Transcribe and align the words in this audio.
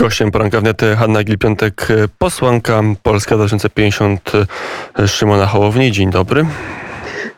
Gościem 0.00 0.30
poranka 0.30 0.60
wnet 0.60 0.82
Hanna 0.98 1.24
Gil-Piątek, 1.24 1.88
posłanka 2.18 2.82
Polska 3.02 3.36
2050 3.36 4.32
Szymona 5.06 5.46
Hołowni. 5.46 5.92
Dzień 5.92 6.10
dobry. 6.10 6.46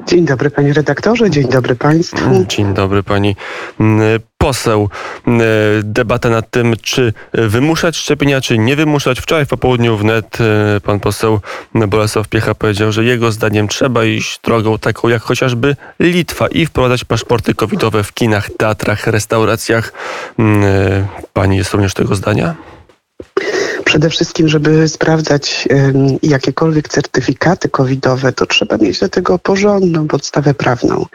Dzień 0.07 0.25
dobry 0.25 0.51
panie 0.51 0.73
redaktorze, 0.73 1.31
dzień 1.31 1.49
dobry 1.49 1.75
państwu. 1.77 2.45
Dzień 2.49 2.75
dobry 2.75 3.03
pani 3.03 3.37
poseł. 4.39 4.89
Debata 5.83 6.31
nad 6.31 6.51
tym, 6.51 6.75
czy 6.83 7.13
wymuszać 7.33 7.97
szczepienia, 7.97 8.41
czy 8.41 8.59
nie 8.59 8.77
wymuszać. 8.77 9.21
Wczoraj 9.21 9.47
w 9.47 9.49
popołudniu 9.49 9.97
wnet 9.97 10.39
pan 10.83 11.01
poseł 11.01 11.41
Bolesław 11.75 12.29
Piecha 12.29 12.55
powiedział, 12.55 12.93
że 12.93 13.05
jego 13.05 13.33
zdaniem 13.33 13.69
trzeba 13.69 14.05
iść 14.05 14.41
drogą 14.45 14.79
taką 14.79 15.09
jak 15.09 15.23
chociażby 15.23 15.77
Litwa 16.01 16.49
i 16.49 16.67
wprowadzać 16.67 17.05
paszporty 17.05 17.55
covidowe 17.55 18.05
w 18.05 18.13
kinach, 18.13 18.51
teatrach, 18.57 19.07
restauracjach. 19.07 19.93
Pani 21.33 21.57
jest 21.57 21.73
również 21.73 21.95
tego 21.95 22.15
zdania? 22.15 22.55
Przede 23.93 24.11
wszystkim, 24.11 24.49
żeby 24.49 24.89
sprawdzać 24.89 25.69
jakiekolwiek 26.23 26.89
certyfikaty 26.89 27.69
covidowe, 27.69 28.33
to 28.33 28.47
trzeba 28.47 28.77
mieć 28.77 29.01
do 29.01 29.09
tego 29.09 29.39
porządną 29.39 30.09
podstawę 30.09 30.55
prawną. 30.55 31.07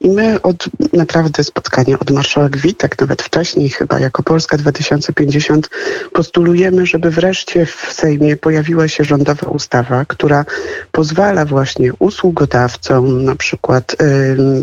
I 0.00 0.10
my 0.10 0.42
od 0.42 0.68
naprawdę 0.92 1.44
spotkania 1.44 1.98
od 1.98 2.10
marszałek 2.10 2.56
Witek, 2.56 3.00
nawet 3.00 3.22
wcześniej 3.22 3.68
chyba 3.68 4.00
jako 4.00 4.22
Polska 4.22 4.56
2050 4.56 5.70
postulujemy, 6.12 6.86
żeby 6.86 7.10
wreszcie 7.10 7.66
w 7.66 7.92
Sejmie 7.92 8.36
pojawiła 8.36 8.88
się 8.88 9.04
rządowa 9.04 9.48
ustawa, 9.48 10.04
która 10.04 10.44
pozwala 10.92 11.44
właśnie 11.44 11.92
usługodawcom, 11.98 13.24
na 13.24 13.36
przykład 13.36 13.96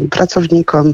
pracownikom 0.09 0.93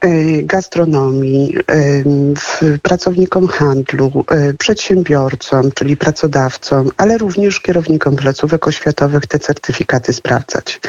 E, 0.00 0.42
gastronomii, 0.42 1.54
e, 1.58 2.78
pracownikom 2.82 3.48
handlu, 3.48 4.24
e, 4.30 4.54
przedsiębiorcom, 4.54 5.72
czyli 5.72 5.95
pracodawcom, 5.96 6.90
ale 6.96 7.18
również 7.18 7.60
kierownikom 7.60 8.16
placówek 8.16 8.66
oświatowych 8.66 9.26
te 9.26 9.38
certyfikaty 9.38 10.12
sprawdzać. 10.12 10.80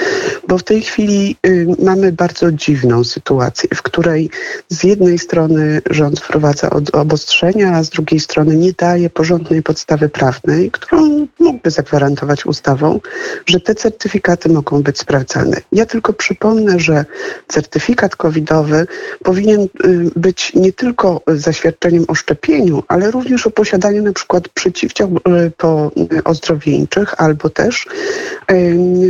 Bo 0.47 0.57
w 0.57 0.63
tej 0.63 0.81
chwili 0.81 1.35
y, 1.45 1.67
mamy 1.83 2.11
bardzo 2.11 2.51
dziwną 2.51 3.03
sytuację, 3.03 3.69
w 3.75 3.81
której 3.81 4.29
z 4.69 4.83
jednej 4.83 5.19
strony 5.19 5.81
rząd 5.89 6.19
wprowadza 6.19 6.69
obostrzenia, 6.93 7.73
a 7.73 7.83
z 7.83 7.89
drugiej 7.89 8.19
strony 8.19 8.57
nie 8.57 8.73
daje 8.73 9.09
porządnej 9.09 9.63
podstawy 9.63 10.09
prawnej, 10.09 10.71
którą 10.71 11.27
mógłby 11.39 11.71
zagwarantować 11.71 12.45
ustawą, 12.45 12.99
że 13.45 13.59
te 13.59 13.75
certyfikaty 13.75 14.49
mogą 14.49 14.83
być 14.83 14.99
sprawdzane. 14.99 15.61
Ja 15.71 15.85
tylko 15.85 16.13
przypomnę, 16.13 16.79
że 16.79 17.05
certyfikat 17.47 18.15
covidowy 18.15 18.87
powinien 19.23 19.61
y, 19.61 19.67
być 20.15 20.53
nie 20.53 20.73
tylko 20.73 21.21
zaświadczeniem 21.27 22.05
o 22.07 22.15
szczepieniu, 22.15 22.83
ale 22.87 23.11
również 23.11 23.47
o 23.47 23.51
posiadaniu 23.51 24.03
na 24.03 24.13
przykład 24.13 24.49
przeciwciał 24.49 24.96
y, 25.05 25.51
po 25.57 25.91
y, 26.13 26.23
ozdrowieńczych 26.23 27.21
albo 27.21 27.49
też 27.49 27.87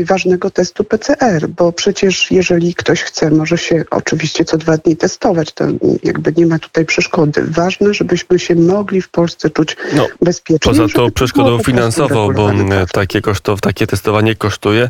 ważnego 0.05 0.49
testu 0.49 0.83
PCR, 0.83 1.47
bo 1.47 1.71
przecież 1.71 2.31
jeżeli 2.31 2.75
ktoś 2.75 3.01
chce, 3.01 3.29
może 3.29 3.57
się 3.57 3.83
oczywiście 3.91 4.45
co 4.45 4.57
dwa 4.57 4.77
dni 4.77 4.97
testować, 4.97 5.51
to 5.51 5.65
jakby 6.03 6.33
nie 6.37 6.45
ma 6.45 6.59
tutaj 6.59 6.85
przeszkody. 6.85 7.43
Ważne, 7.47 7.93
żebyśmy 7.93 8.39
się 8.39 8.55
mogli 8.55 9.01
w 9.01 9.09
Polsce 9.09 9.49
czuć 9.49 9.77
no, 9.95 10.07
bezpiecznie. 10.21 10.71
Poza 10.71 10.87
to 10.87 11.11
przeszkodą 11.11 11.59
finansową, 11.63 12.33
bo 12.33 12.51
takie, 12.93 13.21
kosztow, 13.21 13.61
takie 13.61 13.87
testowanie 13.87 14.35
kosztuje. 14.35 14.89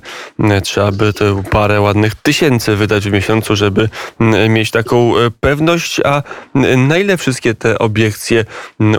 Trzeba 0.63 0.91
by 0.91 1.13
te 1.13 1.43
parę 1.51 1.81
ładnych 1.81 2.15
tysięcy 2.15 2.75
wydać 2.75 3.09
w 3.09 3.11
miesiącu, 3.11 3.55
żeby 3.55 3.89
mieć 4.49 4.71
taką 4.71 5.17
e, 5.17 5.31
pewność, 5.39 5.99
a 5.99 6.23
na 6.77 6.97
ile 6.97 7.17
wszystkie 7.17 7.53
te 7.53 7.79
obiekcje, 7.79 8.45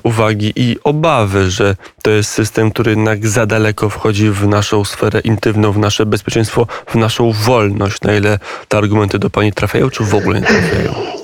uwagi 0.02 0.52
i 0.56 0.76
obawy, 0.84 1.50
że 1.50 1.76
to 2.02 2.10
jest 2.10 2.30
system, 2.30 2.70
który 2.70 2.90
jednak 2.90 3.26
za 3.26 3.46
daleko 3.46 3.90
wchodzi 3.90 4.30
w 4.30 4.46
naszą 4.46 4.84
sferę 4.84 5.20
intymną, 5.20 5.72
w 5.72 5.78
nasze 5.78 6.06
bezpieczeństwo, 6.06 6.66
w 6.86 6.94
naszą 6.94 7.32
wolność, 7.32 8.00
na 8.00 8.14
ile 8.14 8.38
te 8.68 8.78
argumenty 8.78 9.18
do 9.18 9.30
pani 9.30 9.52
trafiają, 9.52 9.90
czy 9.90 10.04
w 10.04 10.14
ogóle 10.14 10.40
nie 10.40 10.46
trafiają? 10.46 11.17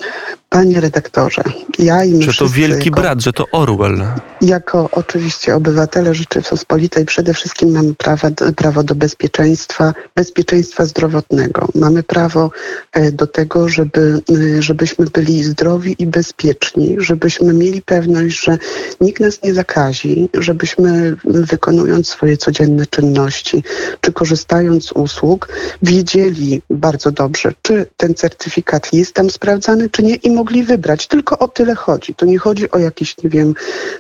Panie 0.54 0.81
redaktorze, 0.81 1.42
ja 1.78 2.04
i 2.04 2.15
my 2.15 2.22
Że 2.22 2.32
to 2.34 2.48
wielki 2.48 2.88
jako, 2.88 3.00
brat, 3.00 3.20
że 3.20 3.32
to 3.32 3.44
Orwell. 3.53 4.06
Jako 4.41 4.88
oczywiście 4.92 5.54
obywatele 5.54 6.15
Rzeczypospolitej 6.15 7.04
przede 7.04 7.34
wszystkim 7.34 7.70
mamy 7.70 7.94
prawa, 7.94 8.31
prawo 8.56 8.82
do 8.82 8.94
bezpieczeństwa, 8.94 9.94
bezpieczeństwa 10.15 10.84
zdrowotnego. 10.84 11.69
Mamy 11.75 12.03
prawo 12.03 12.50
e, 12.92 13.12
do 13.12 13.26
tego, 13.26 13.69
żeby, 13.69 14.20
e, 14.59 14.62
żebyśmy 14.62 15.06
byli 15.06 15.44
zdrowi 15.44 15.97
i 15.98 16.06
bezpieczni, 16.06 16.97
żebyśmy 16.98 17.54
mieli 17.54 17.82
pewność, 17.82 18.44
że 18.44 18.59
nikt 19.00 19.21
nas 19.21 19.42
nie 19.42 19.54
zakazi, 19.54 20.28
żebyśmy 20.34 21.16
wykonując 21.25 22.09
swoje 22.09 22.36
codzienne 22.36 22.86
czynności, 22.86 23.65
czy 24.00 24.12
korzystając 24.12 24.84
z 24.84 24.92
usług, 24.92 25.48
wiedzieli 25.82 26.62
bardzo 26.71 27.10
dobrze, 27.10 27.53
czy 27.62 27.86
ten 27.97 28.15
certyfikat 28.15 28.92
jest 28.92 29.12
tam 29.12 29.31
sprawdzany, 29.31 29.91
czy 29.91 30.03
nie 30.03 30.15
i 30.15 30.31
mogli 30.31 30.44
wybrać. 30.44 31.06
Tylko 31.06 31.38
o 31.38 31.49
tyle 31.49 31.75
chodzi. 31.75 32.15
To 32.15 32.27
nie 32.27 32.38
chodzi 32.38 32.71
o 32.71 32.78
jakiś, 32.78 33.19
nie 33.19 33.31
wiem, 33.31 33.55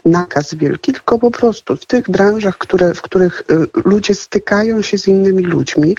nakaz 0.04 0.54
wielki, 0.54 0.92
tylko 0.92 1.18
po 1.18 1.30
prostu 1.30 1.76
w 1.76 1.86
tych 1.86 2.10
branżach, 2.10 2.58
które, 2.58 2.94
w 2.94 3.02
których 3.02 3.40
y, 3.40 3.80
ludzie 3.84 4.14
stykają 4.14 4.82
się 4.82 4.98
z 4.98 5.08
innymi 5.08 5.42
ludźmi, 5.42 5.96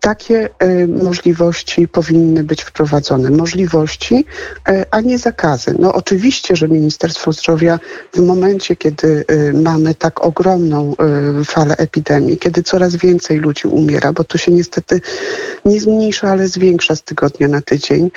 takie 0.00 0.48
y, 0.62 0.88
możliwości 0.88 1.88
powinny 1.88 2.44
być 2.44 2.62
wprowadzone. 2.62 3.30
Możliwości, 3.30 4.24
y, 4.68 4.84
a 4.90 5.00
nie 5.00 5.18
zakazy. 5.18 5.74
No 5.78 5.94
oczywiście, 5.94 6.56
że 6.56 6.68
Ministerstwo 6.68 7.32
Zdrowia 7.32 7.78
w 8.12 8.20
momencie, 8.20 8.76
kiedy 8.76 9.24
mamy 9.54 9.94
tak 9.94 10.24
ogromną 10.24 10.94
falę 11.44 11.76
epidemii, 11.76 12.38
kiedy 12.38 12.62
coraz 12.62 12.96
więcej 12.96 13.38
ludzi 13.38 13.68
umiera, 13.68 14.12
bo 14.12 14.24
to 14.24 14.38
się 14.38 14.52
niestety 14.52 15.00
nie 15.64 15.80
zmniejsza, 15.80 16.30
ale 16.30 16.48
zwiększa 16.48 16.96
z 16.96 17.02
tygodnia 17.02 17.48
na 17.48 17.60
tydzień, 17.60 18.10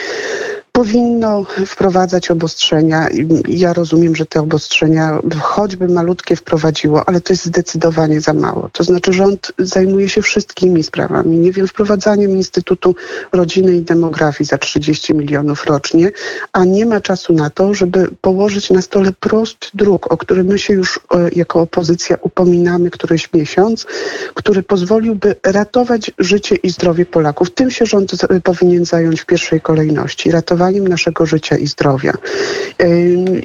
powinno 0.75 1.45
wprowadzać 1.65 2.31
obostrzenia. 2.31 3.07
Ja 3.47 3.73
rozumiem, 3.73 4.15
że 4.15 4.25
te 4.25 4.41
obostrzenia 4.41 5.19
choćby 5.41 5.87
malutkie 5.87 6.35
wprowadziło, 6.35 7.09
ale 7.09 7.21
to 7.21 7.33
jest 7.33 7.45
zdecydowanie 7.45 8.21
za 8.21 8.33
mało. 8.33 8.69
To 8.73 8.83
znaczy 8.83 9.13
rząd 9.13 9.51
zajmuje 9.57 10.09
się 10.09 10.21
wszystkimi 10.21 10.83
sprawami. 10.83 11.37
Nie 11.37 11.51
wiem, 11.51 11.67
wprowadzaniem 11.67 12.31
Instytutu 12.31 12.95
Rodziny 13.31 13.75
i 13.75 13.81
Demografii 13.81 14.47
za 14.47 14.57
30 14.57 15.13
milionów 15.13 15.65
rocznie, 15.65 16.11
a 16.53 16.65
nie 16.65 16.85
ma 16.85 17.01
czasu 17.01 17.33
na 17.33 17.49
to, 17.49 17.73
żeby 17.73 18.07
położyć 18.21 18.69
na 18.69 18.81
stole 18.81 19.11
prosty 19.19 19.67
druk, 19.73 20.11
o 20.13 20.17
który 20.17 20.43
my 20.43 20.59
się 20.59 20.73
już 20.73 20.99
e, 21.15 21.29
jako 21.35 21.61
opozycja 21.61 22.17
upominamy 22.21 22.89
któryś 22.89 23.33
miesiąc, 23.33 23.85
który 24.33 24.63
pozwoliłby 24.63 25.35
ratować 25.43 26.11
życie 26.19 26.55
i 26.55 26.69
zdrowie 26.69 27.05
Polaków. 27.05 27.51
Tym 27.51 27.71
się 27.71 27.85
rząd 27.85 28.11
powinien 28.43 28.85
zająć 28.85 29.21
w 29.21 29.25
pierwszej 29.25 29.61
kolejności. 29.61 30.31
Ratować 30.31 30.62
naszego 30.71 31.25
życia 31.25 31.57
i 31.57 31.67
zdrowia. 31.67 32.13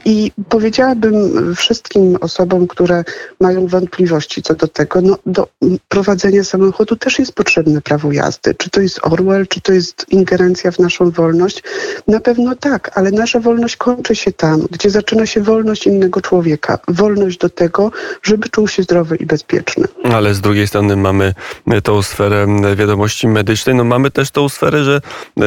I 0.05 0.33
powiedziałabym 0.49 1.55
wszystkim 1.55 2.17
osobom, 2.21 2.67
które 2.67 3.05
mają 3.41 3.67
wątpliwości 3.67 4.43
co 4.43 4.55
do 4.55 4.69
tego, 4.69 5.01
no 5.01 5.19
do 5.27 5.49
prowadzenia 5.89 6.45
samochodu 6.45 6.97
też 6.97 7.19
jest 7.19 7.33
potrzebne 7.33 7.81
prawo 7.81 8.13
jazdy. 8.13 8.55
Czy 8.55 8.71
to 8.71 8.81
jest 8.81 9.01
Orwell, 9.03 9.47
czy 9.47 9.61
to 9.61 9.73
jest 9.73 10.07
ingerencja 10.09 10.71
w 10.71 10.79
naszą 10.79 11.11
wolność? 11.11 11.63
Na 12.09 12.21
pewno 12.21 12.55
tak, 12.57 12.91
ale 12.95 13.11
nasza 13.11 13.41
wolność 13.41 13.77
kończy 13.77 14.17
się 14.17 14.33
tam, 14.33 14.67
gdzie 14.71 14.91
zaczyna 14.91 15.27
się 15.27 15.41
wolność 15.41 15.87
innego 15.87 16.21
człowieka. 16.21 16.79
Wolność 16.89 17.39
do 17.39 17.49
tego, 17.49 17.91
żeby 18.23 18.49
czuł 18.49 18.69
się 18.69 18.83
zdrowy 18.83 19.17
i 19.17 19.27
bezpieczny. 19.27 19.85
Ale 20.13 20.35
z 20.35 20.41
drugiej 20.41 20.69
strony 20.69 20.97
mamy 20.97 21.35
tą 21.83 22.03
sferę 22.03 22.47
wiadomości 22.77 23.29
medycznej, 23.29 23.77
no 23.77 23.85
mamy 23.85 24.11
też 24.11 24.31
tą 24.31 24.49
sferę, 24.49 24.85
że 24.85 25.01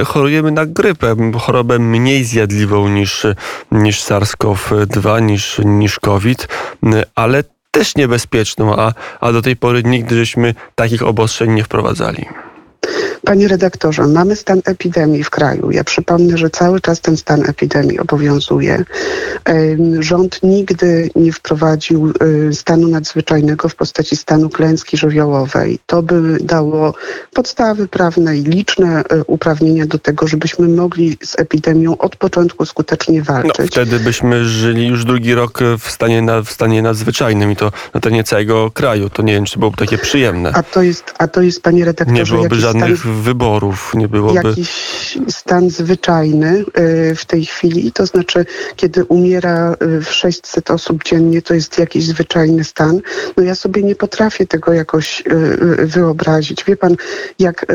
chorujemy 0.05 0.51
na 0.51 0.65
grypę, 0.65 1.15
chorobę 1.39 1.60
chorobę 1.61 1.79
mniej 1.79 2.23
zjadliwą 2.25 2.87
niż, 2.87 3.25
niż 3.71 4.01
SARS-CoV-2, 4.01 5.21
niż, 5.21 5.61
niż 5.65 5.99
COVID, 5.99 6.47
ale 7.15 7.43
też 7.71 7.95
niebezpieczną, 7.95 8.75
a, 8.75 8.93
a 9.19 9.31
do 9.31 9.41
tej 9.41 9.55
pory 9.55 9.83
nigdy 9.83 10.15
żeśmy 10.15 10.55
takich 10.75 11.03
obostrzeń 11.03 11.51
nie 11.51 11.63
wprowadzali. 11.63 12.25
Panie 13.25 13.47
redaktorze, 13.47 14.07
mamy 14.07 14.35
stan 14.35 14.61
epidemii 14.65 15.23
w 15.23 15.29
kraju. 15.29 15.71
Ja 15.71 15.83
przypomnę, 15.83 16.37
że 16.37 16.49
cały 16.49 16.81
czas 16.81 17.01
ten 17.01 17.17
stan 17.17 17.49
epidemii 17.49 17.99
obowiązuje. 17.99 18.85
Rząd 19.99 20.43
nigdy 20.43 21.09
nie 21.15 21.31
wprowadził 21.31 22.13
y, 22.49 22.53
stanu 22.53 22.87
nadzwyczajnego 22.87 23.69
w 23.69 23.75
postaci 23.75 24.15
stanu 24.15 24.49
klęski 24.49 24.97
żywiołowej. 24.97 25.79
To 25.85 26.03
by 26.03 26.37
dało 26.41 26.93
podstawy 27.33 27.87
prawne 27.87 28.37
i 28.37 28.43
liczne 28.43 29.03
y, 29.13 29.23
uprawnienia 29.27 29.85
do 29.85 29.99
tego, 29.99 30.27
żebyśmy 30.27 30.67
mogli 30.67 31.17
z 31.23 31.39
epidemią 31.39 31.97
od 31.97 32.15
początku 32.15 32.65
skutecznie 32.65 33.21
walczyć. 33.21 33.57
No, 33.59 33.67
wtedy 33.67 33.99
byśmy 33.99 34.45
żyli 34.45 34.87
już 34.87 35.05
drugi 35.05 35.33
rok 35.33 35.59
w 35.79 35.91
stanie, 35.91 36.21
na, 36.21 36.41
w 36.41 36.51
stanie 36.51 36.81
nadzwyczajnym 36.81 37.51
i 37.51 37.55
to 37.55 37.71
na 37.93 37.99
terenie 37.99 38.23
całego 38.23 38.71
kraju. 38.71 39.09
To 39.09 39.21
nie 39.21 39.33
wiem, 39.33 39.45
czy 39.45 39.59
byłoby 39.59 39.77
takie 39.77 39.97
przyjemne. 39.97 40.51
A 40.53 40.63
to 40.63 40.81
jest, 40.81 41.13
a 41.17 41.27
to 41.27 41.41
jest 41.41 41.63
panie 41.63 41.85
redaktorze, 41.85 42.19
nie 42.21 42.25
byłoby 42.25 42.55
żadnych 42.71 42.99
stan, 42.99 43.21
wyborów, 43.21 43.91
nie 43.95 44.07
byłoby... 44.07 44.49
Jakiś 44.49 45.17
stan 45.29 45.69
zwyczajny 45.69 46.65
w 47.15 47.25
tej 47.25 47.45
chwili, 47.45 47.91
to 47.91 48.05
znaczy 48.05 48.45
kiedy 48.75 49.05
umiera 49.05 49.75
600 50.09 50.71
osób 50.71 51.03
dziennie, 51.03 51.41
to 51.41 51.53
jest 51.53 51.79
jakiś 51.79 52.05
zwyczajny 52.05 52.63
stan. 52.63 53.01
No 53.37 53.43
ja 53.43 53.55
sobie 53.55 53.83
nie 53.83 53.95
potrafię 53.95 54.47
tego 54.47 54.73
jakoś 54.73 55.23
wyobrazić. 55.77 56.63
Wie 56.63 56.77
pan, 56.77 56.95
jak 57.39 57.65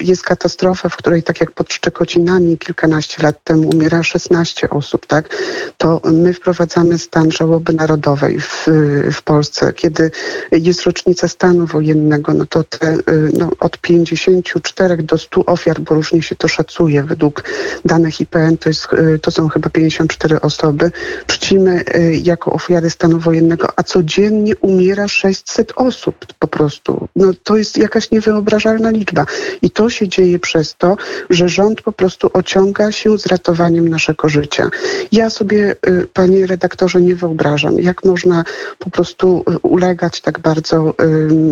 jest 0.00 0.22
katastrofa, 0.22 0.88
w 0.88 0.96
której 0.96 1.22
tak 1.22 1.40
jak 1.40 1.50
pod 1.50 1.72
Szczekocinami 1.72 2.58
kilkanaście 2.58 3.22
lat 3.22 3.44
temu 3.44 3.68
umiera 3.68 4.02
16 4.02 4.70
osób, 4.70 5.06
tak, 5.06 5.36
to 5.78 6.00
my 6.12 6.34
wprowadzamy 6.34 6.98
stan 6.98 7.32
żałoby 7.32 7.72
narodowej 7.72 8.40
w, 8.40 8.66
w 9.12 9.22
Polsce. 9.22 9.72
Kiedy 9.72 10.10
jest 10.52 10.82
rocznica 10.82 11.28
stanu 11.28 11.66
wojennego, 11.66 12.34
no 12.34 12.46
to 12.46 12.64
te, 12.64 12.96
no, 13.38 13.50
od 13.60 13.78
54 14.04 14.96
do 14.96 15.18
100 15.18 15.44
ofiar, 15.44 15.80
bo 15.80 15.94
różnie 15.94 16.22
się 16.22 16.36
to 16.36 16.48
szacuje 16.48 17.02
według 17.02 17.44
danych 17.84 18.20
IPN, 18.20 18.58
to, 18.58 18.68
jest, 18.68 18.88
to 19.22 19.30
są 19.30 19.48
chyba 19.48 19.70
54 19.70 20.40
osoby, 20.40 20.90
czcimy 21.26 21.84
jako 22.22 22.52
ofiary 22.52 22.90
stanu 22.90 23.18
wojennego, 23.18 23.68
a 23.76 23.82
codziennie 23.82 24.56
umiera 24.56 25.08
600 25.08 25.72
osób 25.76 26.26
po 26.38 26.48
prostu. 26.48 27.08
No 27.16 27.32
to 27.44 27.56
jest 27.56 27.78
jakaś 27.78 28.10
niewyobrażalna 28.10 28.90
liczba. 28.90 29.26
I 29.62 29.70
to 29.70 29.90
się 29.90 30.08
dzieje 30.08 30.38
przez 30.38 30.74
to, 30.76 30.96
że 31.30 31.48
rząd 31.48 31.82
po 31.82 31.92
prostu 31.92 32.30
ociąga 32.32 32.92
się 32.92 33.18
z 33.18 33.26
ratowaniem 33.26 33.88
naszego 33.88 34.28
życia. 34.28 34.70
Ja 35.12 35.30
sobie, 35.30 35.76
y, 35.88 36.06
panie 36.12 36.46
redaktorze, 36.46 37.00
nie 37.00 37.16
wyobrażam, 37.16 37.80
jak 37.80 38.04
można 38.04 38.44
po 38.78 38.90
prostu 38.90 39.44
y, 39.50 39.58
ulegać 39.58 40.20
tak 40.20 40.38
bardzo 40.38 40.94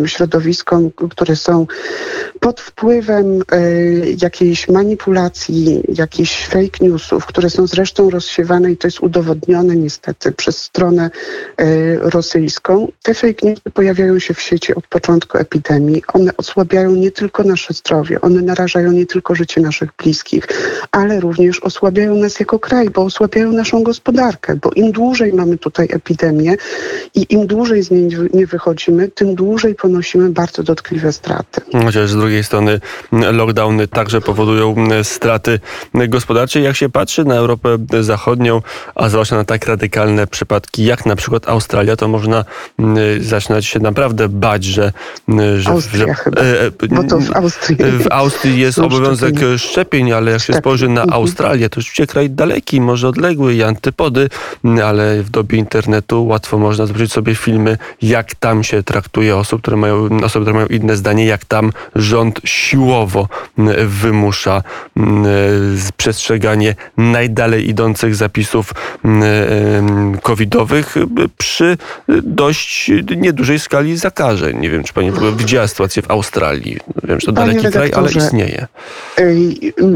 środowiskom, 0.05 0.91
które 1.09 1.35
są 1.35 1.67
pod 2.39 2.61
wpływem 2.61 3.41
y, 3.53 4.15
jakiejś 4.21 4.67
manipulacji, 4.67 5.83
jakichś 5.95 6.47
fake 6.47 6.77
newsów, 6.81 7.25
które 7.25 7.49
są 7.49 7.67
zresztą 7.67 8.09
rozsiewane 8.09 8.71
i 8.71 8.77
to 8.77 8.87
jest 8.87 8.99
udowodnione 8.99 9.75
niestety 9.75 10.31
przez 10.31 10.57
stronę 10.57 11.09
rosyjską. 12.01 12.91
Te 13.03 13.13
fake 13.13 13.47
newsy 13.47 13.69
pojawiają 13.73 14.19
się 14.19 14.33
w 14.33 14.41
sieci 14.41 14.75
od 14.75 14.87
początku 14.87 15.37
epidemii. 15.37 16.03
One 16.13 16.37
osłabiają 16.37 16.91
nie 16.91 17.11
tylko 17.11 17.43
nasze 17.43 17.73
zdrowie, 17.73 18.21
one 18.21 18.41
narażają 18.41 18.91
nie 18.91 19.05
tylko 19.05 19.35
życie 19.35 19.61
naszych 19.61 19.89
bliskich, 19.97 20.47
ale 20.91 21.19
również 21.19 21.59
osłabiają 21.59 22.15
nas 22.15 22.39
jako 22.39 22.59
kraj, 22.59 22.89
bo 22.89 23.01
osłabiają 23.01 23.51
naszą 23.51 23.83
gospodarkę, 23.83 24.55
bo 24.55 24.71
im 24.75 24.91
dłużej 24.91 25.33
mamy 25.33 25.57
tutaj 25.57 25.87
epidemię 25.91 26.55
i 27.15 27.25
im 27.29 27.47
dłużej 27.47 27.83
z 27.83 27.91
niej 27.91 28.09
nie 28.33 28.47
wychodzimy, 28.47 29.07
tym 29.07 29.35
dłużej 29.35 29.75
ponosimy 29.75 30.29
bardzo 30.29 30.63
dotkliwe 30.63 31.13
straty. 31.13 31.61
Chociaż 31.85 32.09
z 32.09 32.15
strony 32.43 32.79
lockdowny 33.11 33.87
także 33.87 34.21
powodują 34.21 34.75
straty 35.03 35.59
gospodarcze. 35.93 36.61
Jak 36.61 36.75
się 36.75 36.89
patrzy 36.89 37.25
na 37.25 37.35
Europę 37.35 37.77
Zachodnią, 38.01 38.61
a 38.95 39.09
zwłaszcza 39.09 39.35
na 39.35 39.43
tak 39.43 39.67
radykalne 39.67 40.27
przypadki 40.27 40.83
jak 40.83 41.05
na 41.05 41.15
przykład 41.15 41.49
Australia, 41.49 41.95
to 41.95 42.07
można 42.07 42.45
zaczynać 43.19 43.65
się 43.65 43.79
naprawdę 43.79 44.29
bać, 44.29 44.63
że... 44.63 44.91
że 45.57 45.69
Austria 45.69 46.07
że, 46.07 46.13
chyba, 46.13 46.41
e, 46.41 46.65
e, 46.65 46.71
bo 46.89 47.03
to 47.03 47.19
w 47.19 47.35
Austrii. 47.35 47.77
W 47.77 48.07
Austrii 48.09 48.59
jest 48.59 48.79
obowiązek 48.79 49.35
szczepień, 49.57 50.11
ale 50.11 50.31
jak 50.31 50.41
się 50.41 50.53
spojrzy 50.53 50.89
na 50.89 51.01
mhm. 51.01 51.21
Australię, 51.21 51.69
to 51.69 51.79
oczywiście 51.79 52.07
kraj 52.07 52.29
daleki, 52.29 52.81
może 52.81 53.07
odległy 53.07 53.53
i 53.53 53.63
antypody, 53.63 54.29
ale 54.83 55.23
w 55.23 55.29
dobie 55.29 55.57
internetu 55.57 56.27
łatwo 56.27 56.57
można 56.57 56.85
zobaczyć 56.85 57.11
sobie 57.11 57.35
filmy, 57.35 57.77
jak 58.01 58.35
tam 58.35 58.63
się 58.63 58.83
traktuje 58.83 59.37
osób, 59.37 59.61
które 59.61 59.77
mają, 59.77 60.09
osoby, 60.23 60.45
które 60.45 60.53
mają 60.53 60.67
inne 60.67 60.95
zdanie, 60.95 61.25
jak 61.25 61.45
tam 61.45 61.71
rząd 61.95 62.18
siłowo 62.43 63.27
wymusza 63.85 64.63
przestrzeganie 65.97 66.75
najdalej 66.97 67.69
idących 67.69 68.15
zapisów 68.15 68.73
covidowych 70.21 70.95
przy 71.37 71.77
dość 72.23 72.91
niedużej 73.17 73.59
skali 73.59 73.97
zakażeń. 73.97 74.59
Nie 74.59 74.69
wiem, 74.69 74.83
czy 74.83 74.93
pani 74.93 75.11
widziała 75.37 75.67
sytuację 75.67 76.01
w 76.01 76.11
Australii. 76.11 76.77
Wiem, 77.03 77.19
że 77.19 77.25
to 77.25 77.31
daleki 77.31 77.67
kraj, 77.67 77.91
ale 77.93 78.11
istnieje. 78.11 78.67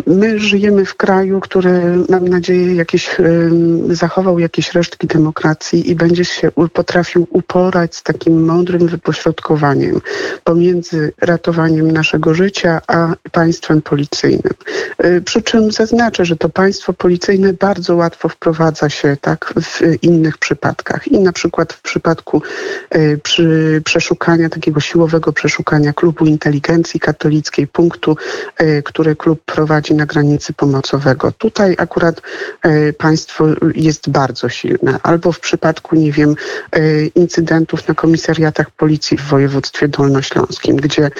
My 0.07 0.39
żyjemy 0.39 0.85
w 0.85 0.95
kraju, 0.95 1.39
który 1.39 1.81
mam 2.09 2.27
nadzieję 2.27 2.75
jakieś, 2.75 3.09
zachował 3.89 4.39
jakieś 4.39 4.73
resztki 4.73 5.07
demokracji 5.07 5.91
i 5.91 5.95
będzie 5.95 6.25
się 6.25 6.51
potrafił 6.73 7.27
uporać 7.29 7.95
z 7.95 8.03
takim 8.03 8.45
mądrym 8.45 8.87
wypośrodkowaniem 8.87 10.01
pomiędzy 10.43 11.13
ratowaniem 11.21 11.91
naszego 11.91 12.12
życia 12.31 12.81
a 12.87 13.15
państwem 13.31 13.81
policyjnym. 13.81 14.53
Y, 15.05 15.21
przy 15.21 15.41
czym 15.41 15.71
zaznaczę, 15.71 16.25
że 16.25 16.35
to 16.35 16.49
państwo 16.49 16.93
policyjne 16.93 17.53
bardzo 17.53 17.95
łatwo 17.95 18.29
wprowadza 18.29 18.89
się 18.89 19.17
tak 19.21 19.53
w 19.61 20.03
innych 20.03 20.37
przypadkach 20.37 21.07
i 21.07 21.19
na 21.19 21.31
przykład 21.31 21.73
w 21.73 21.81
przypadku 21.81 22.41
y, 22.95 23.19
przy 23.23 23.81
przeszukania, 23.85 24.49
takiego 24.49 24.79
siłowego 24.79 25.33
przeszukania 25.33 25.93
klubu 25.93 26.25
inteligencji 26.25 26.99
katolickiej, 26.99 27.67
punktu, 27.67 28.17
y, 28.61 28.83
który 28.85 29.15
klub 29.15 29.41
prowadzi 29.45 29.93
na 29.93 30.05
granicy 30.05 30.53
pomocowego. 30.53 31.31
Tutaj 31.31 31.75
akurat 31.77 32.21
państwo 32.97 33.45
jest 33.75 34.09
bardzo 34.09 34.49
silne. 34.49 34.99
Albo 35.03 35.31
w 35.31 35.39
przypadku, 35.39 35.95
nie 35.95 36.11
wiem, 36.11 36.35
incydentów 37.15 37.87
na 37.87 37.93
komisariatach 37.93 38.71
policji 38.71 39.17
w 39.17 39.21
województwie 39.21 39.87
dolnośląskim, 39.87 40.75
gdzie 40.75 41.11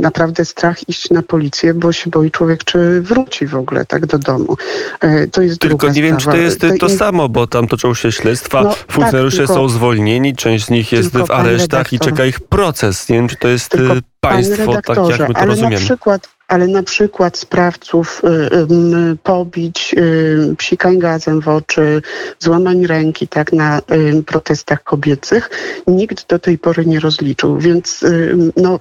naprawdę 0.00 0.44
strach 0.44 0.88
iść 0.88 1.10
na 1.10 1.22
policję, 1.22 1.74
bo 1.74 1.92
się 1.92 2.10
boi 2.10 2.30
człowiek, 2.30 2.64
czy 2.64 3.02
wróci 3.02 3.46
w 3.46 3.54
ogóle 3.54 3.86
tak 3.86 4.06
do 4.06 4.18
domu. 4.18 4.56
E, 5.00 5.26
to 5.26 5.42
jest 5.42 5.60
Tylko 5.60 5.88
nie 5.88 6.02
wiem, 6.02 6.20
sprawa. 6.20 6.32
czy 6.32 6.38
to 6.38 6.44
jest 6.44 6.60
to, 6.60 6.86
to 6.86 6.92
in... 6.92 6.98
samo, 6.98 7.28
bo 7.28 7.46
tam 7.46 7.68
toczą 7.68 7.94
się 7.94 8.12
śledztwa, 8.12 8.62
no, 8.62 8.70
tak, 8.70 8.92
funkcjonariusze 8.92 9.36
tak, 9.36 9.46
tylko, 9.46 9.62
są 9.62 9.68
zwolnieni, 9.68 10.36
część 10.36 10.64
z 10.64 10.70
nich 10.70 10.92
jest 10.92 11.10
w 11.10 11.30
aresztach 11.30 11.92
i 11.92 11.98
czeka 11.98 12.24
ich 12.24 12.40
proces. 12.40 13.08
Nie 13.08 13.16
wiem, 13.16 13.28
czy 13.28 13.36
to 13.36 13.48
jest 13.48 13.68
tylko, 13.68 13.94
y, 13.94 14.02
państwo, 14.20 14.72
tak 14.86 14.98
jak 15.10 15.28
my 15.28 15.34
to 15.34 15.40
ale 15.40 15.46
rozumiemy. 15.46 15.74
Na 15.74 15.80
przykład, 15.80 16.28
ale 16.52 16.68
na 16.68 16.82
przykład 16.82 17.38
sprawców 17.38 18.22
y, 18.24 18.28
y, 18.28 19.16
pobić, 19.22 19.94
y, 19.98 20.54
psikań 20.58 20.98
gazem 20.98 21.40
w 21.40 21.48
oczy, 21.48 22.02
złamań 22.38 22.86
ręki 22.86 23.28
tak 23.28 23.52
na 23.52 23.82
protestach 24.26 24.84
kobiecych 24.84 25.50
nikt 25.86 26.28
do 26.28 26.38
tej 26.38 26.58
pory 26.58 26.86
nie 26.86 27.00
rozliczył, 27.00 27.58
więc 27.58 28.04
no, 28.56 28.80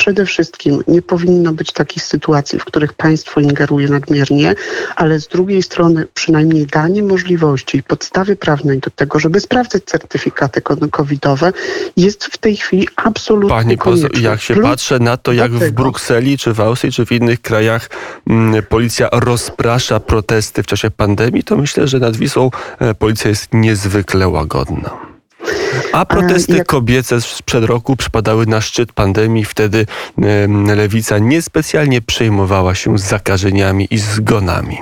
przede 0.00 0.26
wszystkim 0.26 0.82
nie 0.88 1.02
powinno 1.02 1.52
być 1.52 1.72
takich 1.72 2.02
sytuacji, 2.02 2.58
w 2.58 2.64
których 2.64 2.92
państwo 2.92 3.40
ingeruje 3.40 3.88
nadmiernie, 3.88 4.54
ale 4.96 5.20
z 5.20 5.28
drugiej 5.28 5.62
strony 5.62 6.06
przynajmniej 6.14 6.66
danie 6.66 7.02
możliwości 7.02 7.78
i 7.78 7.82
podstawy 7.82 8.36
prawnej 8.36 8.78
do 8.78 8.90
tego, 8.90 9.18
żeby 9.18 9.40
sprawdzać 9.40 9.84
certyfikaty 9.84 10.62
covidowe 10.90 11.52
jest 11.96 12.24
w 12.24 12.38
tej 12.38 12.56
chwili 12.56 12.88
absolutnie 12.96 13.50
Pani 13.50 13.78
konieczne. 13.78 14.20
jak 14.20 14.40
się 14.40 14.54
Plus 14.54 14.66
patrzę 14.66 14.98
na 14.98 15.16
to, 15.16 15.32
jak 15.32 15.52
w 15.52 15.70
Brukseli, 15.70 16.38
czy 16.38 16.52
w 16.52 16.60
Austrii, 16.60 16.92
czy 16.92 17.06
w 17.06 17.12
innych 17.12 17.42
krajach 17.42 17.90
mm, 18.26 18.62
policja 18.62 19.08
rozprasza 19.12 20.00
protesty 20.00 20.62
w 20.62 20.66
czasie 20.66 20.90
pandemii, 20.90 21.44
to 21.44 21.56
myślę, 21.56 21.88
że 21.88 21.98
nad 21.98 22.16
Wisłą 22.16 22.50
e, 22.78 22.94
policja 22.94 23.30
jest 23.30 23.48
niezwykle 23.52 24.28
łagodna. 24.28 25.09
A 25.92 26.04
protesty 26.04 26.56
jak... 26.56 26.66
kobiece 26.66 27.20
sprzed 27.20 27.64
roku 27.64 27.96
przypadały 27.96 28.46
na 28.46 28.60
szczyt 28.60 28.92
pandemii. 28.92 29.44
Wtedy 29.44 29.86
lewica 30.76 31.18
niespecjalnie 31.18 32.02
przejmowała 32.02 32.74
się 32.74 32.98
zakażeniami 32.98 33.88
i 33.90 33.98
zgonami. 33.98 34.78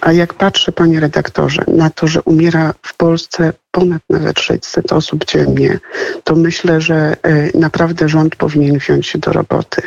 A 0.00 0.12
jak 0.12 0.34
patrzę, 0.34 0.72
panie 0.72 1.00
redaktorze, 1.00 1.64
na 1.68 1.90
to, 1.90 2.06
że 2.06 2.22
umiera 2.22 2.74
w 2.82 2.96
Polsce 2.96 3.52
ponad 3.70 4.02
nawet 4.10 4.40
600 4.40 4.92
osób 4.92 5.24
dziennie, 5.24 5.78
to 6.24 6.36
myślę, 6.36 6.80
że 6.80 7.16
e, 7.22 7.58
naprawdę 7.58 8.08
rząd 8.08 8.36
powinien 8.36 8.78
wziąć 8.78 9.06
się 9.06 9.18
do 9.18 9.32
roboty. 9.32 9.82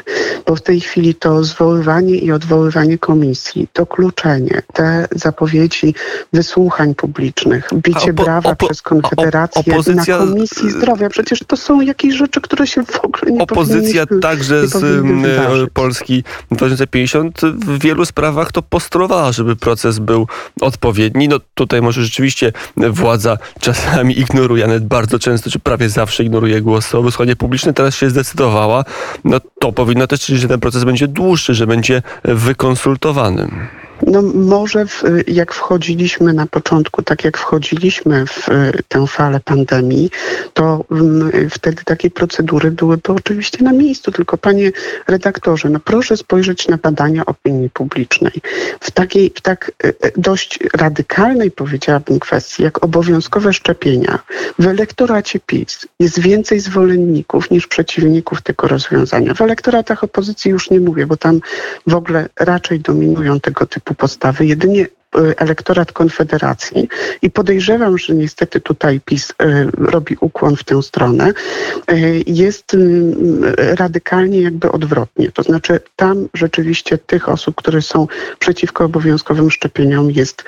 Bo 0.46 0.56
w 0.56 0.62
tej 0.62 0.82
chwili 0.82 1.16
to 1.16 1.44
zwoływanie 1.44 2.16
i 2.16 2.32
odwoływanie 2.32 2.98
komisji, 2.98 3.68
to 3.74 3.86
kluczenie, 3.86 4.62
te 4.74 5.08
zapowiedzi 5.12 5.96
wysłuchań 6.34 6.96
publicznych, 6.96 7.70
bicie 7.74 8.12
opo, 8.12 8.24
brawa 8.24 8.50
opo, 8.50 8.66
przez 8.66 8.82
Konfederację 8.82 9.74
opozycja, 9.74 10.18
na 10.18 10.26
Komisji 10.26 10.72
Zdrowia, 10.72 11.10
przecież 11.10 11.40
to 11.48 11.58
są 11.58 11.82
jakieś 11.82 12.16
rzeczy, 12.16 12.42
które 12.42 12.68
się 12.68 12.84
w 12.86 13.00
ogóle 13.00 13.32
nie 13.32 13.42
Opozycja 13.42 14.06
także 14.22 14.68
z 14.68 14.76
e, 14.76 15.68
Polski 15.74 16.24
2050 16.52 17.42
w 17.42 17.80
wielu 17.80 18.06
sprawach 18.06 18.52
to 18.52 18.62
postulowała, 18.62 19.32
żeby 19.32 19.56
proces 19.56 20.00
był 20.00 20.28
odpowiedni. 20.62 21.28
No 21.28 21.38
tutaj 21.54 21.82
może 21.82 22.04
rzeczywiście 22.04 22.54
władza 22.78 23.38
czasami 23.86 24.20
ignoruje, 24.20 24.68
nawet 24.68 24.86
bardzo 24.86 25.20
często, 25.20 25.50
czy 25.50 25.60
prawie 25.60 25.90
zawsze 25.90 26.24
ignoruje 26.24 26.62
głos 26.62 26.96
o 26.96 27.02
wysłuchanie 27.02 27.36
publiczne, 27.36 27.74
teraz 27.74 27.96
się 27.96 28.10
zdecydowała, 28.10 28.84
no 29.24 29.40
to 29.60 29.72
powinno 29.72 30.08
też 30.08 30.22
czynić, 30.22 30.42
że 30.42 30.48
ten 30.48 30.60
proces 30.60 30.84
będzie 30.84 31.08
dłuższy, 31.08 31.54
że 31.54 31.68
będzie 31.68 32.02
wykonsultowany. 32.24 33.48
No 34.12 34.22
może 34.22 34.86
w, 34.86 35.04
jak 35.28 35.54
wchodziliśmy 35.54 36.34
na 36.34 36.48
początku, 36.48 37.02
tak 37.02 37.24
jak 37.24 37.38
wchodziliśmy 37.38 38.26
w 38.26 38.48
tę 38.88 39.08
falę 39.08 39.40
pandemii, 39.40 40.10
to 40.54 40.86
wtedy 41.50 41.84
takie 41.86 42.10
procedury 42.10 42.72
byłyby 42.72 43.14
oczywiście 43.14 43.64
na 43.64 43.74
miejscu. 43.74 44.12
Tylko 44.12 44.38
panie 44.38 44.72
redaktorze, 45.08 45.70
no 45.70 45.80
proszę 45.80 46.18
spojrzeć 46.18 46.68
na 46.68 46.78
badania 46.78 47.26
opinii 47.26 47.70
publicznej. 47.70 48.34
W 48.80 48.92
takiej, 48.92 49.32
w 49.36 49.42
tak 49.42 49.72
e, 49.84 49.88
e, 49.88 50.12
dość 50.18 50.60
radykalnej, 50.74 51.52
powiedziałabym, 51.52 52.20
kwestii, 52.20 52.64
jak 52.64 52.84
obowiązkowe 52.84 53.54
szczepienia, 53.54 54.20
w 54.60 54.68
elektoracie 54.68 55.40
PiS 55.40 55.88
jest 56.00 56.20
więcej 56.20 56.60
zwolenników 56.60 57.52
niż 57.52 57.68
przeciwników 57.68 58.42
tego 58.42 58.68
rozwiązania. 58.68 59.34
W 59.34 59.42
elektoratach 59.42 60.04
opozycji 60.04 60.52
już 60.52 60.70
nie 60.70 60.80
mówię, 60.80 61.08
bo 61.08 61.18
tam 61.18 61.40
w 61.88 61.96
ogóle 61.96 62.30
raczej 62.40 62.80
dominują 62.80 63.40
tego 63.40 63.66
typu 63.66 63.96
postawy. 64.02 64.46
Jedynie 64.46 64.86
Y, 65.18 65.38
elektorat 65.38 65.92
Konfederacji 65.92 66.90
i 67.22 67.30
podejrzewam, 67.30 67.98
że 67.98 68.16
niestety 68.16 68.62
tutaj 68.62 69.00
PiS 69.06 69.30
y, 69.30 69.34
robi 69.78 70.18
ukłon 70.22 70.56
w 70.56 70.64
tę 70.64 70.84
stronę, 70.84 71.34
y, 71.92 72.24
jest 72.28 72.78
radykalnie 73.58 74.42
jakby 74.42 74.72
odwrotnie. 74.72 75.32
To 75.32 75.44
znaczy 75.44 75.80
tam 75.96 76.28
rzeczywiście 76.34 76.98
tych 76.98 77.30
osób, 77.30 77.56
które 77.56 77.82
są 77.82 78.08
przeciwko 78.40 78.86
obowiązkowym 78.86 79.52
szczepieniom 79.52 80.12
jest 80.12 80.44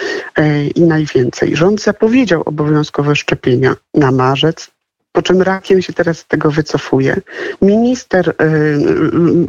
i 0.75 0.81
najwięcej. 0.81 1.55
Rząd 1.55 1.81
zapowiedział 1.81 2.43
obowiązkowe 2.45 3.15
szczepienia 3.15 3.75
na 3.93 4.12
marzec, 4.12 4.72
po 5.13 5.22
czym 5.22 5.41
rakiem 5.41 5.82
się 5.82 5.93
teraz 5.93 6.17
z 6.17 6.25
tego 6.25 6.51
wycofuje. 6.51 7.22
Minister 7.62 8.29
y, 8.29 8.34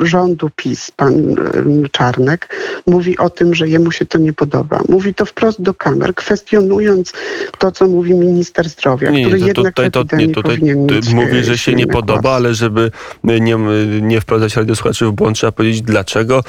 y, 0.02 0.06
rządu 0.06 0.50
PiS, 0.56 0.90
pan 0.90 1.14
y, 1.14 1.88
Czarnek, 1.92 2.56
mówi 2.86 3.18
o 3.18 3.30
tym, 3.30 3.54
że 3.54 3.68
jemu 3.68 3.90
się 3.92 4.06
to 4.06 4.18
nie 4.18 4.32
podoba. 4.32 4.80
Mówi 4.88 5.14
to 5.14 5.26
wprost 5.26 5.62
do 5.62 5.74
kamer, 5.74 6.14
kwestionując 6.14 7.12
to, 7.58 7.72
co 7.72 7.88
mówi 7.88 8.14
minister 8.14 8.68
zdrowia, 8.68 9.10
nie, 9.10 9.26
który 9.26 9.40
to, 9.40 9.46
jednak 9.46 9.74
tutaj, 9.74 9.90
to, 9.90 10.16
nie, 10.16 10.28
tutaj 10.28 10.56
powinien 10.56 10.86
mieć 10.86 11.12
Mówi, 11.12 11.44
że 11.44 11.58
się 11.58 11.74
nie 11.74 11.86
podoba, 11.86 12.20
głos. 12.20 12.32
ale 12.32 12.54
żeby 12.54 12.90
nie, 13.24 13.56
nie 14.00 14.20
wprowadzać 14.20 14.56
radiosłuchaczy 14.56 15.06
w 15.06 15.12
błąd, 15.12 15.36
trzeba 15.36 15.52
powiedzieć, 15.52 15.82
dlaczego 15.82 16.44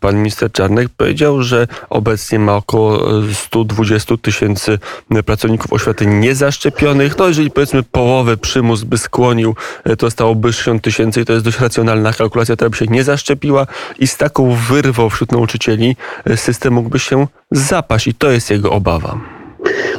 pan 0.00 0.16
minister 0.16 0.52
Czarnek 0.52 0.88
powiedział, 0.88 1.42
że 1.42 1.66
obecnie 1.90 2.38
ma 2.38 2.56
około 2.56 3.00
120 3.32 4.16
tysięcy 4.22 4.78
pracowników 5.26 5.72
oświaty 5.72 6.06
niezaszczepionych. 6.06 7.18
No 7.18 7.28
jeżeli 7.28 7.50
powiedzmy 7.50 7.82
połowę 7.82 8.36
przymus 8.42 8.84
by 8.84 8.98
skłonił, 8.98 9.54
e, 9.84 9.96
to 9.96 10.10
stałoby 10.10 10.52
60 10.52 10.82
tysięcy 10.82 11.20
i 11.20 11.24
to 11.24 11.32
jest 11.32 11.44
dość 11.44 11.60
racjonalna 11.60 12.12
kalkulacja, 12.12 12.56
która 12.56 12.70
by 12.70 12.76
się 12.76 12.86
nie 12.86 13.04
zaszczepiła 13.04 13.66
i 13.98 14.06
z 14.06 14.16
taką 14.16 14.56
wyrwą 14.68 15.10
wśród 15.10 15.32
nauczycieli 15.32 15.96
e, 16.24 16.36
system 16.36 16.72
mógłby 16.72 16.98
się 16.98 17.26
zapaść 17.50 18.06
i 18.06 18.14
to 18.14 18.30
jest 18.30 18.50
jego 18.50 18.70
obawa. 18.70 19.18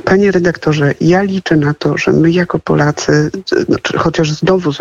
Panie 0.06 0.32
redaktorze, 0.32 0.94
ja 1.02 1.24
liczę 1.24 1.58
na 1.58 1.74
to, 1.74 1.98
że 1.98 2.12
my 2.12 2.32
jako 2.32 2.60
Polacy, 2.60 3.32
znaczy 3.66 3.98
chociaż 3.98 4.32
znowu 4.32 4.72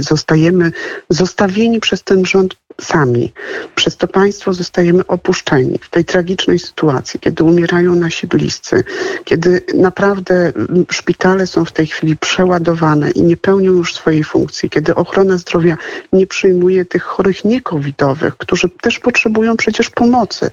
zostajemy 0.00 0.72
zostawieni 1.10 1.80
przez 1.80 2.02
ten 2.02 2.26
rząd 2.26 2.56
sami. 2.80 3.32
Przez 3.74 3.96
to 3.96 4.08
państwo 4.08 4.52
zostajemy 4.52 5.06
opuszczeni 5.06 5.78
w 5.82 5.90
tej 5.90 6.04
tragicznej 6.04 6.58
sytuacji, 6.58 7.20
kiedy 7.20 7.44
umierają 7.44 7.94
nasi 7.94 8.26
bliscy, 8.26 8.84
kiedy 9.24 9.62
naprawdę 9.74 10.52
szpitale 10.90 11.46
są 11.46 11.64
w 11.64 11.72
tej 11.72 11.86
chwili 11.86 12.16
przeładowane 12.16 13.10
i 13.10 13.22
nie 13.22 13.36
pełnią 13.36 13.72
już 13.72 13.94
swojej 13.94 14.24
funkcji, 14.24 14.70
kiedy 14.70 14.94
ochrona 14.94 15.38
zdrowia 15.38 15.76
nie 16.12 16.26
przyjmuje 16.26 16.84
tych 16.84 17.02
chorych 17.02 17.44
niekowidowych, 17.44 18.36
którzy 18.36 18.68
też 18.68 18.98
potrzebują 18.98 19.56
przecież 19.56 19.90
pomocy. 19.90 20.50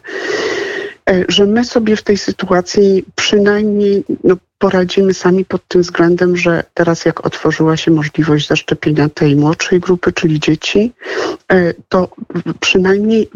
E, 1.09 1.25
że 1.27 1.45
my 1.45 1.65
sobie 1.65 1.95
w 1.95 2.03
tej 2.03 2.17
sytuacji 2.17 3.05
przynajmniej 3.15 4.03
no, 4.23 4.37
poradzimy 4.57 5.13
sami 5.13 5.45
pod 5.45 5.67
tym 5.67 5.81
względem, 5.81 6.37
że 6.37 6.63
teraz 6.73 7.05
jak 7.05 7.25
otworzyła 7.25 7.77
się 7.77 7.91
możliwość 7.91 8.47
zaszczepienia 8.47 9.09
tej 9.09 9.35
młodszej 9.35 9.79
grupy, 9.79 10.13
czyli 10.13 10.39
dzieci, 10.39 10.93
e, 11.51 11.73
to 11.89 12.09
przynajmniej 12.59 13.29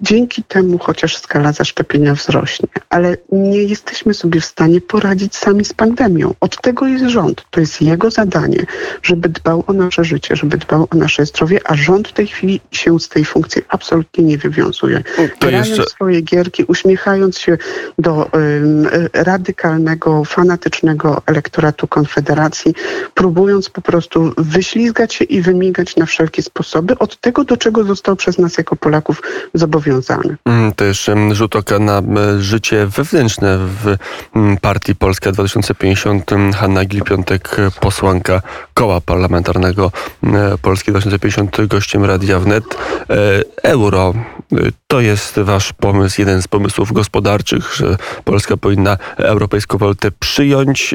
Dzięki 0.00 0.42
temu 0.42 0.78
chociaż 0.78 1.16
skala 1.16 1.52
zaszczepienia 1.52 2.14
wzrośnie, 2.14 2.68
ale 2.90 3.16
nie 3.32 3.62
jesteśmy 3.62 4.14
sobie 4.14 4.40
w 4.40 4.44
stanie 4.44 4.80
poradzić 4.80 5.36
sami 5.36 5.64
z 5.64 5.72
pandemią. 5.72 6.34
Od 6.40 6.60
tego 6.62 6.86
jest 6.86 7.04
rząd. 7.04 7.44
To 7.50 7.60
jest 7.60 7.82
jego 7.82 8.10
zadanie, 8.10 8.66
żeby 9.02 9.28
dbał 9.28 9.64
o 9.66 9.72
nasze 9.72 10.04
życie, 10.04 10.36
żeby 10.36 10.56
dbał 10.56 10.88
o 10.90 10.96
nasze 10.96 11.26
zdrowie, 11.26 11.60
a 11.64 11.74
rząd 11.74 12.08
w 12.08 12.12
tej 12.12 12.26
chwili 12.26 12.60
się 12.70 13.00
z 13.00 13.08
tej 13.08 13.24
funkcji 13.24 13.62
absolutnie 13.68 14.24
nie 14.24 14.38
wywiązuje. 14.38 15.02
Grając 15.40 15.68
jeszcze... 15.68 15.84
swoje 15.84 16.20
gierki, 16.22 16.64
uśmiechając 16.64 17.38
się 17.38 17.58
do 17.98 18.30
um, 18.32 18.88
radykalnego, 19.12 20.24
fanatycznego 20.24 21.22
elektoratu 21.26 21.88
Konfederacji, 21.88 22.74
próbując 23.14 23.70
po 23.70 23.80
prostu 23.80 24.32
wyślizgać 24.36 25.14
się 25.14 25.24
i 25.24 25.42
wymigać 25.42 25.96
na 25.96 26.06
wszelkie 26.06 26.42
sposoby 26.42 26.98
od 26.98 27.20
tego, 27.20 27.44
do 27.44 27.56
czego 27.56 27.84
został 27.84 28.16
przez 28.16 28.38
nas 28.38 28.58
jako 28.58 28.76
Polaków 28.76 29.22
zobowiązany 29.54 29.67
zobowiązany. 29.68 30.36
Mm, 30.44 30.72
też 30.72 31.10
rzut 31.32 31.56
oka 31.56 31.78
na 31.78 32.02
życie 32.38 32.86
wewnętrzne 32.86 33.58
w 33.58 33.96
partii 34.60 34.94
Polska 34.94 35.32
2050. 35.32 36.30
Hanna 36.54 36.84
Gil-Piątek, 36.84 37.70
posłanka 37.80 38.42
koła 38.74 39.00
parlamentarnego 39.00 39.92
Polski 40.62 40.90
2050, 40.90 41.66
gościem 41.66 42.04
Radia 42.04 42.38
Wnet. 42.38 42.64
E, 42.64 43.14
euro 43.62 44.14
to 44.86 45.00
jest 45.00 45.38
wasz 45.38 45.72
pomysł, 45.72 46.20
jeden 46.20 46.42
z 46.42 46.48
pomysłów 46.48 46.92
gospodarczych, 46.92 47.74
że 47.74 47.96
Polska 48.24 48.56
powinna 48.56 48.96
europejską 49.16 49.78
walutę 49.78 50.10
przyjąć. 50.10 50.94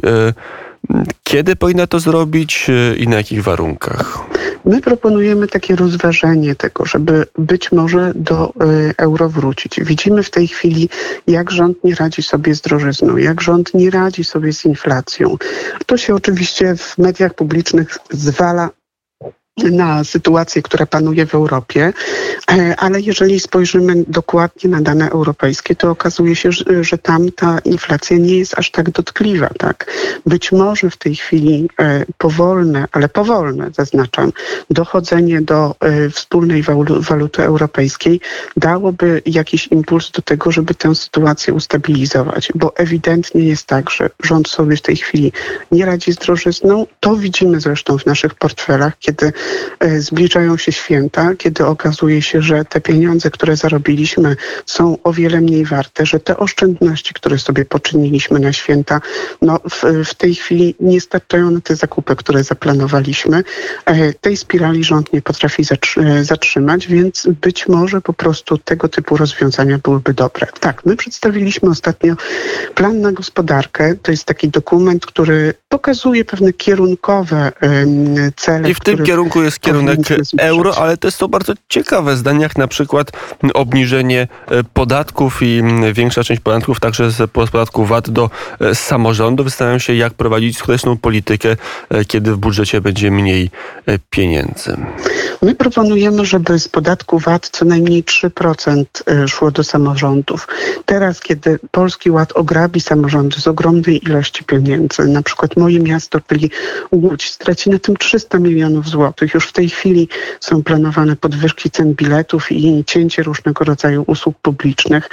Kiedy 1.24 1.56
powinna 1.56 1.88
to 1.88 2.00
zrobić 2.00 2.68
e, 2.70 2.96
i 2.96 3.08
na 3.08 3.16
jakich 3.16 3.44
warunkach? 3.44 4.20
My 4.66 4.82
proponujemy 4.82 5.48
takie 5.48 5.76
rozważenie 5.76 6.56
tego, 6.56 6.86
żeby 6.86 7.26
być 7.38 7.72
może 7.72 8.12
do 8.16 8.48
e, 8.50 8.54
euro 8.98 9.30
wrócić. 9.30 9.80
Widzimy 9.84 10.24
w 10.24 10.30
tej 10.30 10.48
chwili, 10.48 10.90
jak 11.28 11.52
rząd 11.52 11.84
nie 11.84 11.96
radzi 11.96 12.24
sobie 12.24 12.56
z 12.56 12.62
drożyzną, 12.62 13.18
jak 13.18 13.42
rząd 13.42 13.74
nie 13.74 13.90
radzi 13.90 14.24
sobie 14.24 14.54
z 14.54 14.66
inflacją. 14.66 15.38
To 15.86 15.98
się 15.98 16.16
oczywiście 16.16 16.76
w 16.76 16.98
mediach 16.98 17.34
publicznych 17.34 17.98
zwala 18.12 18.70
na 19.58 20.04
sytuację, 20.04 20.62
która 20.62 20.86
panuje 20.86 21.26
w 21.26 21.36
Europie, 21.36 21.94
e, 22.52 22.76
ale 22.78 23.02
jeżeli 23.02 23.40
spojrzymy 23.40 24.04
dokładnie 24.08 24.70
na 24.70 24.82
dane 24.82 25.10
europejskie, 25.10 25.76
to 25.76 25.92
okazuje 25.92 26.36
się, 26.36 26.50
że, 26.82 26.98
tam 26.98 27.32
ta 27.32 27.60
inflacja 27.66 28.18
nie 28.18 28.38
jest 28.38 28.60
aż 28.60 28.72
tak 28.72 28.90
dotkliwa. 28.90 29.50
Tak? 29.58 29.92
Być 30.26 30.52
może 30.52 30.90
w 30.90 30.98
tej 30.98 31.16
chwili 31.16 31.70
e, 31.80 32.06
powolne, 32.18 32.86
ale 32.92 33.10
powolne, 33.10 33.70
zaznaczam, 33.76 34.32
dochodzenie 34.70 35.42
do 35.42 35.76
e, 35.80 36.10
wspólnej 36.10 36.64
waluty 37.00 37.44
europejskiej 37.44 38.20
dałoby 38.58 39.22
jakiś 39.26 39.68
impuls 39.68 40.12
do 40.12 40.22
tego, 40.22 40.52
żeby 40.52 40.76
tę 40.76 40.96
sytuację 40.96 41.54
ustabilizować, 41.54 42.52
bo 42.56 42.78
ewidentnie 42.78 43.44
jest 43.44 43.68
tak, 43.68 43.90
że 43.90 44.10
rząd 44.24 44.48
sobie 44.48 44.76
w 44.76 44.82
tej 44.82 44.96
chwili 44.96 45.32
nie 45.72 45.86
radzi 45.86 46.14
z 46.14 46.16
drożyzną. 46.16 46.86
To 47.00 47.16
widzimy 47.16 47.60
zresztą 47.60 47.98
w 47.98 48.06
naszych 48.06 48.36
portfelach, 48.36 48.94
kiedy 49.00 49.34
zbliżają 50.00 50.58
się 50.58 50.72
święta, 50.72 51.36
kiedy 51.38 51.66
okazuje 51.66 52.22
się, 52.22 52.42
że 52.42 52.66
te 52.66 52.82
pieniądze, 52.82 53.32
które 53.32 53.56
zarobiliśmy, 53.56 54.36
są 54.66 54.98
o 55.04 55.14
wiele 55.14 55.42
mniej 55.42 55.66
warte, 55.66 56.06
że 56.06 56.20
te 56.20 56.38
oszczędności, 56.38 57.14
które 57.14 57.38
sobie 57.38 57.66
poczyniliśmy 57.66 58.40
na 58.40 58.54
święta, 58.54 59.02
no 59.42 59.60
w, 59.70 59.84
w 60.06 60.16
tej 60.16 60.36
chwili 60.36 60.76
nie 60.80 61.02
starczają 61.02 61.52
na 61.52 61.62
te 61.62 61.76
zakupy, 61.76 62.16
które 62.16 62.44
zaplanowaliśmy. 62.44 63.44
E, 63.86 64.14
tej 64.14 64.38
spirali 64.38 64.84
rząd 64.84 65.14
nie 65.14 65.22
potrafi 65.22 65.64
e, 65.98 66.24
zatrzymać, 66.24 66.88
więc 66.88 67.28
być 67.42 67.68
może 67.68 68.02
po 68.02 68.14
prostu 68.14 68.58
tego 68.58 68.90
typu 68.90 69.18
rozwiązania 69.18 69.78
byłyby 69.78 70.14
dobre. 70.14 70.48
Tak, 70.60 70.86
my 70.86 70.96
przedstawiliśmy 70.96 71.70
ostatnio 71.70 72.16
plan 72.76 73.02
na 73.02 73.12
gospodarkę. 73.12 73.96
To 73.96 74.12
jest 74.12 74.26
taki 74.26 74.50
dokument, 74.50 75.06
który 75.06 75.54
pokazuje 75.70 76.26
pewne 76.26 76.54
kierunkowe 76.54 77.52
cele. 78.36 78.70
I 78.70 78.74
w 78.74 78.80
tym 78.80 79.04
kierunku 79.04 79.33
jest 79.42 79.60
kierunek 79.60 80.00
euro, 80.38 80.78
ale 80.78 80.98
to 80.98 81.12
są 81.12 81.28
bardzo 81.28 81.54
ciekawe 81.70 82.18
zdania, 82.18 82.42
jak 82.42 82.58
na 82.58 82.68
przykład 82.68 83.12
obniżenie 83.54 84.28
e, 84.48 84.64
podatków 84.64 85.42
i 85.42 85.62
większa 85.94 86.24
część 86.24 86.42
podatków, 86.42 86.80
także 86.80 87.12
z 87.12 87.32
podatku 87.32 87.86
VAT 87.86 88.10
do 88.10 88.30
e, 88.60 88.76
samorządu. 88.76 89.44
Zastanawiam 89.44 89.80
się, 89.80 89.96
jak 89.96 90.14
prowadzić 90.14 90.58
skuteczną 90.58 90.98
politykę, 90.98 91.56
e, 91.90 92.06
kiedy 92.06 92.32
w 92.34 92.38
budżecie 92.38 92.82
będzie 92.82 93.12
mniej 93.12 93.50
pieniędzy. 94.10 94.78
My 95.42 95.56
proponujemy, 95.56 96.26
żeby 96.26 96.60
z 96.60 96.68
podatku 96.68 97.20
VAT 97.20 97.50
co 97.50 97.66
najmniej 97.66 98.04
3% 98.04 98.86
szło 99.28 99.52
do 99.52 99.64
samorządów. 99.64 100.48
Teraz, 100.86 101.20
kiedy 101.20 101.60
Polski 101.72 102.12
Ład 102.12 102.32
ograbi 102.32 102.82
samorządy 102.82 103.42
z 103.42 103.48
ogromnej 103.48 104.04
ilości 104.06 104.44
pieniędzy, 104.44 105.08
na 105.08 105.22
przykład 105.24 105.58
moje 105.58 105.80
miasto, 105.80 106.20
czyli 106.28 106.52
Łódź, 106.92 107.32
straci 107.32 107.70
na 107.70 107.80
tym 107.80 107.98
300 107.98 108.40
milionów 108.40 108.90
złotych, 108.90 109.23
których 109.24 109.34
już 109.34 109.48
w 109.48 109.52
tej 109.52 109.70
chwili 109.70 110.08
są 110.40 110.64
planowane 110.64 111.16
podwyżki 111.16 111.72
cen 111.72 111.94
biletów 111.94 112.52
i 112.52 112.84
cięcie 112.86 113.24
różnego 113.24 113.66
rodzaju 113.66 114.04
usług 114.08 114.36
publicznych, 114.42 115.10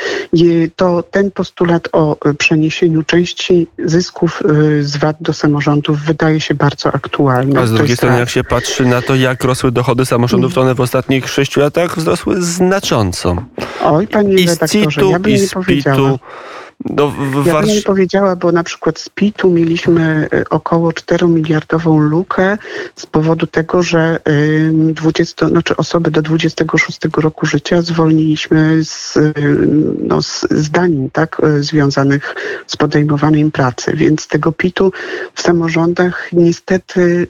to 0.76 1.02
ten 1.02 1.30
postulat 1.30 1.88
o 1.92 2.16
przeniesieniu 2.38 3.02
części 3.02 3.66
zysków 3.78 4.42
z 4.80 4.96
VAT 4.96 5.16
do 5.20 5.32
samorządów 5.32 6.00
wydaje 6.00 6.40
się 6.40 6.54
bardzo 6.54 6.94
aktualny. 6.94 7.60
A 7.60 7.66
z 7.66 7.72
drugiej 7.72 7.96
strony, 7.96 8.18
jak 8.18 8.30
się 8.30 8.44
patrzy 8.44 8.84
na 8.84 9.02
to, 9.02 9.14
jak 9.14 9.44
rosły 9.44 9.72
dochody 9.72 10.06
samorządów, 10.06 10.54
to 10.54 10.60
one 10.60 10.74
w 10.74 10.80
ostatnich 10.80 11.28
sześciu 11.28 11.60
latach 11.60 11.98
wzrosły 11.98 12.42
znacząco. 12.42 13.36
Oj, 13.84 14.08
panie 14.08 14.34
I 14.34 14.46
redaktorze, 14.46 15.00
ja 15.10 15.18
bym 15.18 15.32
nie 15.32 15.48
powiedziała. 15.54 16.18
No, 16.84 17.10
w, 17.10 17.46
ja 17.46 17.60
bym 17.60 17.70
nie 17.70 17.82
powiedziała, 17.82 18.37
bo 18.37 18.52
na 18.52 18.64
przykład 18.64 18.99
z 18.99 19.08
PIT-u 19.08 19.50
mieliśmy 19.50 20.28
y, 20.34 20.49
około 20.49 20.92
4 20.92 21.28
miliardową 21.28 21.99
lukę 21.99 22.58
z 22.96 23.06
powodu 23.06 23.46
tego, 23.46 23.82
że 23.82 24.20
20, 24.94 25.49
znaczy 25.49 25.76
osoby 25.76 26.10
do 26.10 26.22
26 26.22 26.99
roku 27.16 27.46
życia 27.46 27.82
zwolniliśmy 27.82 28.84
z, 28.84 29.16
y, 29.16 29.34
no, 29.99 30.22
z, 30.22 30.46
tak, 31.12 31.40
y, 31.44 31.62
związanych 31.62 32.34
z 32.66 32.76
podejmowaniem 32.76 33.50
pracy, 33.50 33.92
więc 33.94 34.26
tego 34.26 34.52
PIT-u 34.52 34.92
w 35.34 35.42
samorządach 35.42 36.28
niestety 36.32 37.26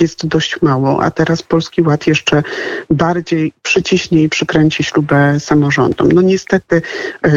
jest 0.00 0.26
dość 0.26 0.62
mało, 0.62 1.02
a 1.02 1.10
teraz 1.10 1.42
Polski 1.42 1.82
Ład 1.82 2.06
jeszcze 2.06 2.42
bardziej 2.90 3.52
przyciśnie 3.62 4.22
i 4.22 4.28
przykręci 4.28 4.84
ślubę 4.84 5.40
samorządom. 5.40 6.12
No 6.12 6.22
niestety 6.22 6.82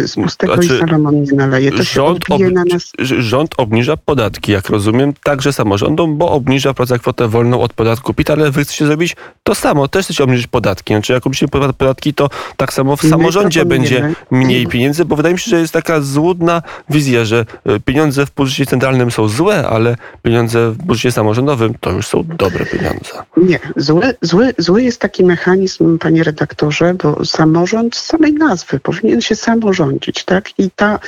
z 0.06 0.16
pustego 0.16 0.56
i 0.56 0.68
Salomon 0.68 1.22
nie 1.22 1.41
naleje. 1.42 1.72
To 1.72 1.84
rząd, 1.84 2.26
ob... 2.30 2.42
na 2.52 2.64
nas... 2.64 2.92
rząd 3.00 3.54
obniża 3.58 3.98
podatki, 3.98 4.52
jak 4.52 4.70
rozumiem, 4.70 5.14
także 5.24 5.54
samorządom, 5.54 6.18
bo 6.18 6.32
obniża 6.32 6.74
wprowadza 6.74 6.98
kwotę 6.98 7.28
wolną 7.28 7.62
od 7.62 7.74
podatku 7.74 8.14
PIT, 8.14 8.30
ale 8.30 8.52
wy 8.52 8.64
chcecie 8.64 8.86
zrobić 8.86 9.16
to 9.44 9.56
samo, 9.56 9.88
też 9.88 10.06
chcecie 10.06 10.24
obniżyć 10.24 10.48
podatki. 10.48 10.94
Znaczy 10.94 11.14
jak 11.14 11.28
obniżycie 11.28 11.48
podatki, 11.78 12.14
to 12.14 12.30
tak 12.58 12.74
samo 12.74 12.96
w 12.96 13.02
samorządzie 13.02 13.66
będzie 13.66 14.14
mniej 14.32 14.68
pieniędzy, 14.68 15.06
bo 15.06 15.16
wydaje 15.16 15.34
mi 15.34 15.40
się, 15.40 15.50
że 15.50 15.60
jest 15.60 15.74
taka 15.74 16.02
złudna 16.02 16.62
wizja, 16.90 17.26
że 17.26 17.46
e, 17.66 17.80
pieniądze 17.80 18.26
w 18.26 18.32
budżecie 18.32 18.66
centralnym 18.66 19.12
są 19.12 19.28
złe, 19.28 19.68
ale 19.68 19.96
pieniądze 20.24 20.72
w 20.72 20.78
budżecie 20.78 21.12
samorządowym 21.12 21.74
to 21.80 21.92
już 21.92 22.08
są 22.08 22.24
dobre 22.24 22.66
pieniądze. 22.66 23.12
Nie, 23.38 23.60
zły, 23.76 24.14
zły, 24.22 24.54
zły 24.58 24.84
jest 24.84 25.02
taki 25.02 25.24
mechanizm, 25.24 25.98
panie 25.98 26.24
redaktorze, 26.24 26.94
bo 26.94 27.26
samorząd 27.26 27.96
z 27.96 28.06
samej 28.06 28.34
nazwy 28.34 28.80
powinien 28.80 29.22
się 29.22 29.36
samorządzić, 29.36 30.24
tak? 30.24 30.60
I 30.60 30.72
ta 30.76 31.00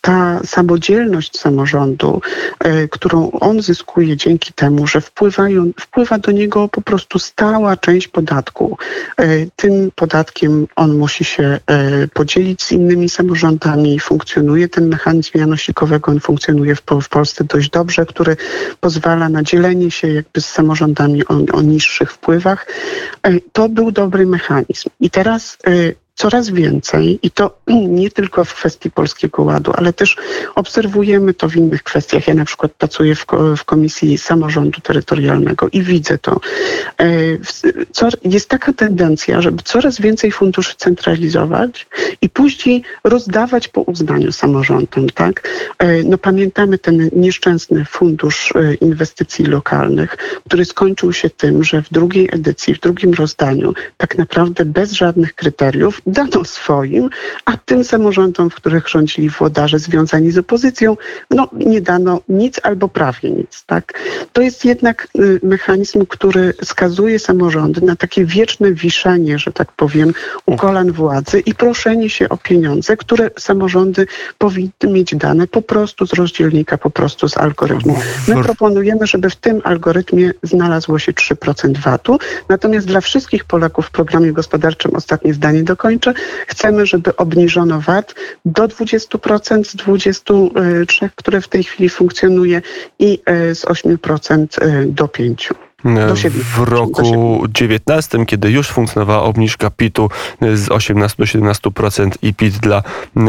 ta 0.00 0.40
samodzielność 0.44 1.38
samorządu, 1.38 2.20
e, 2.58 2.88
którą 2.88 3.30
on 3.30 3.62
zyskuje 3.62 4.16
dzięki 4.16 4.52
temu, 4.52 4.86
że 4.86 5.00
wpływają, 5.00 5.70
wpływa 5.80 6.18
do 6.18 6.32
niego 6.32 6.68
po 6.68 6.82
prostu 6.82 7.18
stała 7.18 7.76
część 7.76 8.08
podatku. 8.08 8.78
E, 9.18 9.26
tym 9.56 9.90
podatkiem 9.94 10.66
on 10.76 10.98
musi 10.98 11.24
się 11.24 11.58
e, 11.66 12.08
podzielić 12.08 12.62
z 12.62 12.72
innymi 12.72 13.08
samorządami. 13.08 14.00
Funkcjonuje 14.00 14.68
ten 14.68 14.88
mechanizm 14.88 15.38
janosikowego, 15.38 16.12
on 16.12 16.20
funkcjonuje 16.20 16.74
w, 16.74 16.82
w 17.02 17.08
Polsce 17.08 17.44
dość 17.44 17.70
dobrze, 17.70 18.06
który 18.06 18.36
pozwala 18.80 19.28
na 19.28 19.42
dzielenie 19.42 19.90
się 19.90 20.08
jakby 20.08 20.40
z 20.40 20.46
samorządami 20.46 21.26
o, 21.26 21.34
o 21.52 21.62
niższych 21.62 22.12
wpływach. 22.12 22.66
To 23.52 23.68
był 23.68 23.92
dobry 23.92 24.26
mechanizm. 24.26 24.88
I 25.00 25.10
teraz 25.10 25.58
coraz 26.14 26.50
więcej 26.50 27.18
i 27.22 27.30
to 27.30 27.58
nie 28.00 28.10
tylko 28.10 28.44
w 28.44 28.54
kwestii 28.54 28.90
Polskiego 28.90 29.42
Ładu, 29.42 29.72
ale 29.74 29.92
też 29.92 30.16
obserwujemy 30.54 31.34
to 31.34 31.48
w 31.48 31.56
innych 31.56 31.82
kwestiach. 31.82 32.28
Ja 32.28 32.34
na 32.34 32.44
przykład 32.44 32.72
pracuję 32.72 33.14
w, 33.14 33.64
Komisji 33.64 34.18
Samorządu 34.18 34.80
Terytorialnego 34.80 35.68
i 35.72 35.82
widzę 35.82 36.18
to. 36.18 36.40
E, 37.00 37.06
jest 38.24 38.48
taka 38.48 38.72
tendencja, 38.72 39.40
żeby 39.40 39.62
coraz 39.62 40.00
więcej 40.00 40.32
funduszy 40.32 40.74
centralizować 40.76 41.86
i 42.22 42.28
później 42.28 42.82
rozdawać 43.04 43.68
po 43.68 43.80
uznaniu 43.80 44.32
samorządom. 44.32 45.08
Tak? 45.14 45.48
E, 45.78 46.02
no, 46.02 46.18
pamiętamy 46.18 46.78
ten 46.78 47.10
nieszczęsny 47.12 47.84
fundusz 47.84 48.52
e, 48.56 48.74
inwestycji 48.74 49.44
lokalnych, 49.44 50.16
który 50.46 50.64
skończył 50.64 51.12
się 51.12 51.30
tym, 51.30 51.64
że 51.64 51.82
w 51.82 51.90
drugiej 51.90 52.28
edycji, 52.32 52.74
w 52.74 52.80
drugim 52.80 53.14
rozdaniu 53.14 53.74
tak 53.96 54.18
naprawdę 54.18 54.64
bez 54.64 54.92
żadnych 54.92 55.34
kryteriów 55.34 56.03
dano 56.06 56.44
swoim, 56.44 57.10
a 57.44 57.56
tym 57.56 57.84
samorządom, 57.84 58.50
w 58.50 58.54
których 58.54 58.88
rządzili 58.88 59.30
włodarze 59.30 59.78
związani 59.78 60.30
z 60.30 60.38
opozycją, 60.38 60.96
no 61.30 61.48
nie 61.52 61.80
dano 61.80 62.20
nic 62.28 62.60
albo 62.62 62.88
prawie 62.88 63.30
nic. 63.30 63.64
Tak? 63.66 64.00
To 64.32 64.42
jest 64.42 64.64
jednak 64.64 65.08
y, 65.18 65.40
mechanizm, 65.42 66.06
który 66.06 66.54
skazuje 66.64 67.18
samorządy 67.18 67.80
na 67.80 67.96
takie 67.96 68.24
wieczne 68.24 68.72
wiszenie, 68.72 69.38
że 69.38 69.52
tak 69.52 69.72
powiem, 69.72 70.12
u 70.46 70.56
kolan 70.56 70.92
władzy 70.92 71.40
i 71.40 71.54
proszenie 71.54 72.10
się 72.10 72.28
o 72.28 72.36
pieniądze, 72.36 72.96
które 72.96 73.30
samorządy 73.38 74.06
powinny 74.38 74.72
mieć 74.84 75.16
dane 75.16 75.46
po 75.46 75.62
prostu 75.62 76.06
z 76.06 76.12
rozdzielnika, 76.12 76.78
po 76.78 76.90
prostu 76.90 77.28
z 77.28 77.36
algorytmu. 77.36 77.98
My 78.28 78.42
proponujemy, 78.42 79.06
żeby 79.06 79.30
w 79.30 79.36
tym 79.36 79.60
algorytmie 79.64 80.32
znalazło 80.42 80.98
się 80.98 81.12
3% 81.12 81.76
VAT-u, 81.76 82.18
natomiast 82.48 82.86
dla 82.86 83.00
wszystkich 83.00 83.44
Polaków 83.44 83.86
w 83.86 83.90
programie 83.90 84.32
gospodarczym 84.32 84.96
ostatnie 84.96 85.34
zdanie 85.34 85.62
do 85.62 85.76
końca 85.76 85.93
Chcemy, 86.46 86.86
żeby 86.86 87.16
obniżono 87.16 87.80
VAT 87.80 88.14
do 88.44 88.68
20% 88.68 89.64
z 89.64 89.76
23, 89.76 91.10
które 91.16 91.40
w 91.40 91.48
tej 91.48 91.64
chwili 91.64 91.88
funkcjonuje 91.88 92.62
i 92.98 93.22
e, 93.26 93.54
z 93.54 93.64
8% 93.64 94.46
e, 94.60 94.86
do 94.86 95.04
5%. 95.04 95.54
W 95.84 96.58
roku 96.58 97.44
19, 97.48 98.26
kiedy 98.26 98.50
już 98.50 98.68
funkcjonowała 98.68 99.22
obniżka 99.22 99.70
PIT-u 99.70 100.10
z 100.54 100.70
18 100.70 101.16
do 101.18 101.24
17% 101.24 102.10
i 102.22 102.34
PIT, 102.34 102.58
dla, 102.58 102.82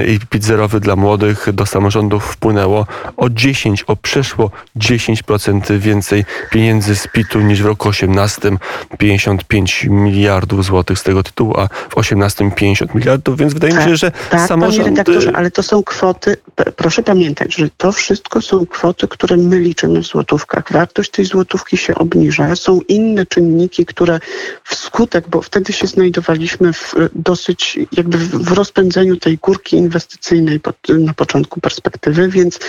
i 0.08 0.20
PIT 0.30 0.44
zerowy 0.44 0.80
dla 0.80 0.96
młodych 0.96 1.48
do 1.54 1.66
samorządów 1.66 2.26
wpłynęło 2.26 2.88
o 3.18 3.30
10, 3.30 3.84
o 3.88 3.96
przeszło 3.96 4.52
10% 4.78 5.78
więcej 5.78 6.26
pieniędzy 6.52 6.96
z 6.96 7.08
PIT-u 7.08 7.40
niż 7.40 7.64
w 7.64 7.66
roku 7.66 7.90
18, 7.90 8.52
55 8.98 9.88
miliardów 9.90 10.66
złotych 10.66 11.00
z 11.00 11.04
tego 11.04 11.24
tytułu, 11.24 11.60
a 11.60 11.68
w 11.90 11.98
18 11.98 12.52
50 12.52 12.96
miliardów, 12.96 13.38
więc 13.38 13.54
wydaje 13.54 13.74
tak, 13.74 13.84
mi 13.84 13.90
się, 13.92 13.96
że 13.98 14.12
tak, 14.30 14.48
samorządy... 14.48 15.04
Panie 15.04 15.38
ale 15.38 15.52
to 15.52 15.64
są 15.64 15.84
kwoty, 15.84 16.38
proszę 16.76 17.04
pamiętać, 17.04 17.56
że 17.56 17.70
to 17.78 17.92
wszystko 17.92 18.42
są 18.42 18.66
kwoty, 18.66 19.08
które 19.08 19.38
my 19.38 19.60
liczymy 19.60 20.02
w 20.02 20.06
złotówkach. 20.06 20.72
Wartość 20.72 21.12
tej 21.12 21.26
złotówki 21.26 21.78
się 21.78 21.96
obniża 21.96 22.45
są 22.56 22.82
inne 22.88 23.26
czynniki, 23.26 23.86
które 23.86 24.20
wskutek, 24.64 25.30
bo 25.30 25.42
wtedy 25.42 25.74
się 25.74 25.88
znajdowaliśmy 25.88 26.74
w 26.74 26.96
dosyć 27.16 27.80
jakby 27.92 28.18
w 28.18 28.52
rozpędzeniu 28.52 29.18
tej 29.18 29.38
górki 29.38 29.76
inwestycyjnej 29.76 30.60
na 30.90 31.14
początku 31.14 31.62
perspektywy, 31.62 32.30
więc 32.30 32.60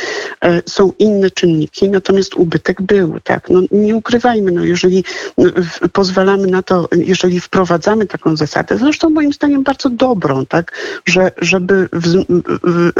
e, 0.40 0.62
są 0.66 0.92
inne 0.98 1.30
czynniki, 1.30 1.88
natomiast 1.88 2.34
ubytek 2.34 2.82
był, 2.82 3.20
tak. 3.20 3.50
No, 3.50 3.60
nie 3.70 3.96
ukrywajmy, 3.96 4.52
no, 4.52 4.64
jeżeli 4.64 5.04
no, 5.38 5.50
pozwalamy 5.92 6.46
na 6.46 6.62
to, 6.62 6.88
jeżeli 6.96 7.40
wprowadzamy 7.40 8.06
taką 8.06 8.36
zasadę, 8.36 8.78
zresztą 8.78 9.10
moim 9.10 9.32
zdaniem 9.32 9.62
bardzo 9.62 9.90
dobrą, 9.90 10.46
tak, 10.46 10.72
że 11.06 11.32
żeby 11.40 11.88
w, 11.92 12.24
w, 12.64 12.92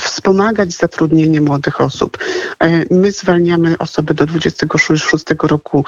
wspomagać 0.00 0.72
zatrudnienie 0.72 1.40
młodych 1.40 1.80
osób. 1.80 2.18
E, 2.58 2.94
my 2.94 3.12
zwalniamy 3.12 3.78
osoby 3.78 4.14
do 4.14 4.26
26 4.26 5.24
roku 5.42 5.84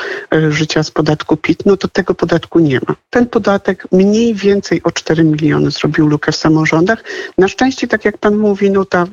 życia 0.49 0.83
z 0.83 0.91
podatku 0.91 1.37
PIT, 1.37 1.67
no 1.67 1.77
to 1.77 1.89
tego 1.89 2.15
podatku 2.15 2.59
nie 2.59 2.81
ma. 2.89 2.95
Ten 3.11 3.27
podatek 3.27 3.87
mniej 3.93 4.35
więcej 4.35 4.83
o 4.83 4.93
4 4.93 5.25
miliony 5.25 5.71
zrobił 5.71 6.07
lukę 6.07 6.33
w 6.33 6.37
samorządach. 6.37 7.05
Na 7.39 7.49
szczęście, 7.49 7.89
tak 7.89 8.05
jak 8.05 8.19
pan 8.19 8.37
mówi, 8.37 8.71
no 8.71 8.85
ta 8.85 9.07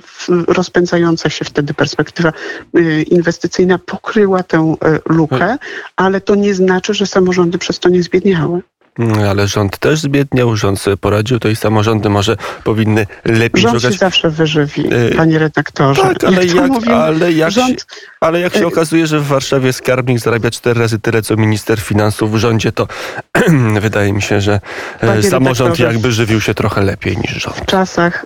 rozpędzająca 0.47 1.30
się 1.30 1.45
wtedy 1.45 1.74
perspektywa 1.74 2.34
e, 2.74 3.02
inwestycyjna 3.02 3.78
pokryła 3.78 4.43
tę 4.43 4.76
e, 4.86 5.00
lukę, 5.06 5.58
ale 5.95 6.21
to 6.21 6.36
nie 6.36 6.54
znaczy, 6.54 6.93
że 6.93 7.06
samorządy 7.06 7.58
przez 7.58 7.80
to 7.80 7.89
nie 7.89 8.04
zbiedniały. 8.04 8.62
Mm, 8.99 9.30
ale 9.30 9.47
rząd 9.47 9.77
też 9.77 9.99
zbiedniał, 9.99 10.56
rząd 10.56 10.80
sobie 10.80 10.97
poradził, 10.97 11.39
to 11.39 11.49
i 11.49 11.56
samorządy 11.56 12.10
może 12.10 12.38
powinny 12.63 13.08
lepiej 13.25 13.62
rząd 13.62 13.75
szukać... 13.75 13.93
się 13.93 13.99
zawsze 13.99 14.30
wyżywi, 14.30 14.89
panie 15.17 15.39
redaktorze. 15.39 16.01
Tak, 16.01 16.23
ale 16.23 16.45
jak, 16.45 16.56
jak 16.56 16.88
ale 16.88 17.32
jak, 17.32 17.51
rząd... 17.51 17.80
się, 17.80 17.86
ale 18.21 18.39
jak 18.39 18.54
się 18.54 18.67
okazuje, 18.67 19.08
że 19.08 19.19
w 19.19 19.27
Warszawie 19.27 19.73
skarbnik 19.73 20.19
zarabia 20.19 20.51
cztery 20.51 20.80
razy 20.80 20.99
tyle, 20.99 21.21
co 21.21 21.36
minister 21.36 21.80
finansów 21.80 22.32
w 22.32 22.38
rządzie, 22.38 22.71
to 22.71 22.88
wydaje 23.82 24.13
mi 24.13 24.21
się, 24.21 24.41
że 24.41 24.62
e, 24.99 25.08
panie 25.08 25.23
samorząd 25.23 25.80
jakby 25.80 26.12
żywił 26.12 26.41
się 26.41 26.54
trochę 26.54 26.82
lepiej 26.82 27.17
niż 27.17 27.32
rząd. 27.32 27.58
W 27.58 27.65
czasach, 27.65 28.25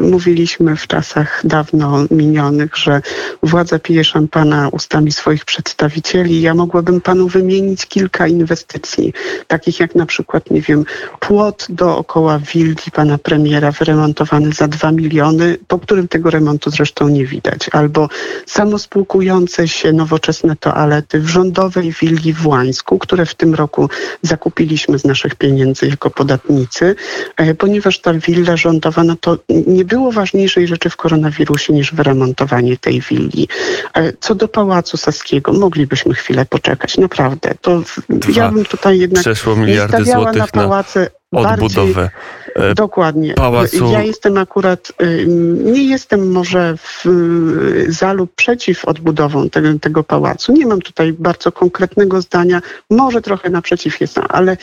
mówiliśmy 0.00 0.76
w 0.76 0.86
czasach 0.86 1.40
dawno 1.44 2.04
minionych, 2.10 2.76
że 2.76 3.02
władza 3.42 3.78
pije 3.78 4.04
szampana 4.04 4.68
ustami 4.68 5.12
swoich 5.12 5.44
przedstawicieli. 5.44 6.42
Ja 6.42 6.54
mogłabym 6.54 7.00
panu 7.00 7.28
wymienić 7.28 7.86
kilka 7.86 8.26
inwestycji, 8.26 9.12
takich 9.46 9.80
jak 9.80 9.85
jak 9.86 9.94
na 9.94 10.06
przykład, 10.06 10.50
nie 10.50 10.60
wiem, 10.60 10.84
płot 11.20 11.66
dookoła 11.68 12.38
willi 12.38 12.90
pana 12.92 13.18
premiera 13.18 13.70
wyremontowany 13.72 14.52
za 14.52 14.68
2 14.68 14.92
miliony, 14.92 15.58
po 15.68 15.78
którym 15.78 16.08
tego 16.08 16.30
remontu 16.30 16.70
zresztą 16.70 17.08
nie 17.08 17.26
widać, 17.26 17.68
albo 17.72 18.08
samospłukujące 18.46 19.68
się 19.68 19.92
nowoczesne 19.92 20.56
toalety 20.56 21.20
w 21.20 21.28
rządowej 21.28 21.92
willi 22.00 22.32
w 22.32 22.46
Łańsku, 22.46 22.98
które 22.98 23.26
w 23.26 23.34
tym 23.34 23.54
roku 23.54 23.88
zakupiliśmy 24.22 24.98
z 24.98 25.04
naszych 25.04 25.34
pieniędzy 25.34 25.86
jako 25.86 26.10
podatnicy, 26.10 26.94
e, 27.36 27.54
ponieważ 27.54 28.00
ta 28.00 28.14
willa 28.14 28.56
rządowa, 28.56 29.04
no 29.04 29.16
to 29.20 29.38
nie 29.48 29.84
było 29.84 30.12
ważniejszej 30.12 30.68
rzeczy 30.68 30.90
w 30.90 30.96
koronawirusie 30.96 31.72
niż 31.72 31.94
wyremontowanie 31.94 32.76
tej 32.76 33.00
willi. 33.00 33.48
E, 33.94 34.12
Co 34.20 34.34
do 34.34 34.48
Pałacu 34.48 34.96
Saskiego, 34.96 35.52
moglibyśmy 35.52 36.14
chwilę 36.14 36.46
poczekać, 36.46 36.98
naprawdę. 36.98 37.54
To 37.60 37.82
Dwa 38.08 38.42
ja 38.42 38.52
bym 38.52 38.64
tutaj 38.64 38.98
jednak 38.98 39.22
Przeszło 39.22 39.56
miliardy 39.76 40.04
stawiała 40.04 40.24
na 40.24 40.32
złotych 40.32 40.54
na 40.54 41.10
bardziej 41.32 41.66
odbudowę. 41.66 42.10
E, 42.54 42.74
Dokładnie. 42.74 43.34
pałacu. 43.34 43.92
Ja 43.92 44.02
jestem 44.02 44.38
akurat, 44.38 44.92
y, 45.02 45.26
nie 45.64 45.82
jestem 45.84 46.32
może 46.32 46.76
w, 46.76 47.06
y, 47.06 47.92
za 47.92 48.12
lub 48.12 48.34
przeciw 48.34 48.84
odbudową 48.84 49.50
tego, 49.50 49.78
tego 49.78 50.04
pałacu. 50.04 50.52
Nie 50.52 50.66
mam 50.66 50.80
tutaj 50.82 51.12
bardzo 51.12 51.52
konkretnego 51.52 52.20
zdania. 52.22 52.62
Może 52.90 53.22
trochę 53.22 53.50
naprzeciw 53.50 54.00
jestem, 54.00 54.24
ale 54.28 54.56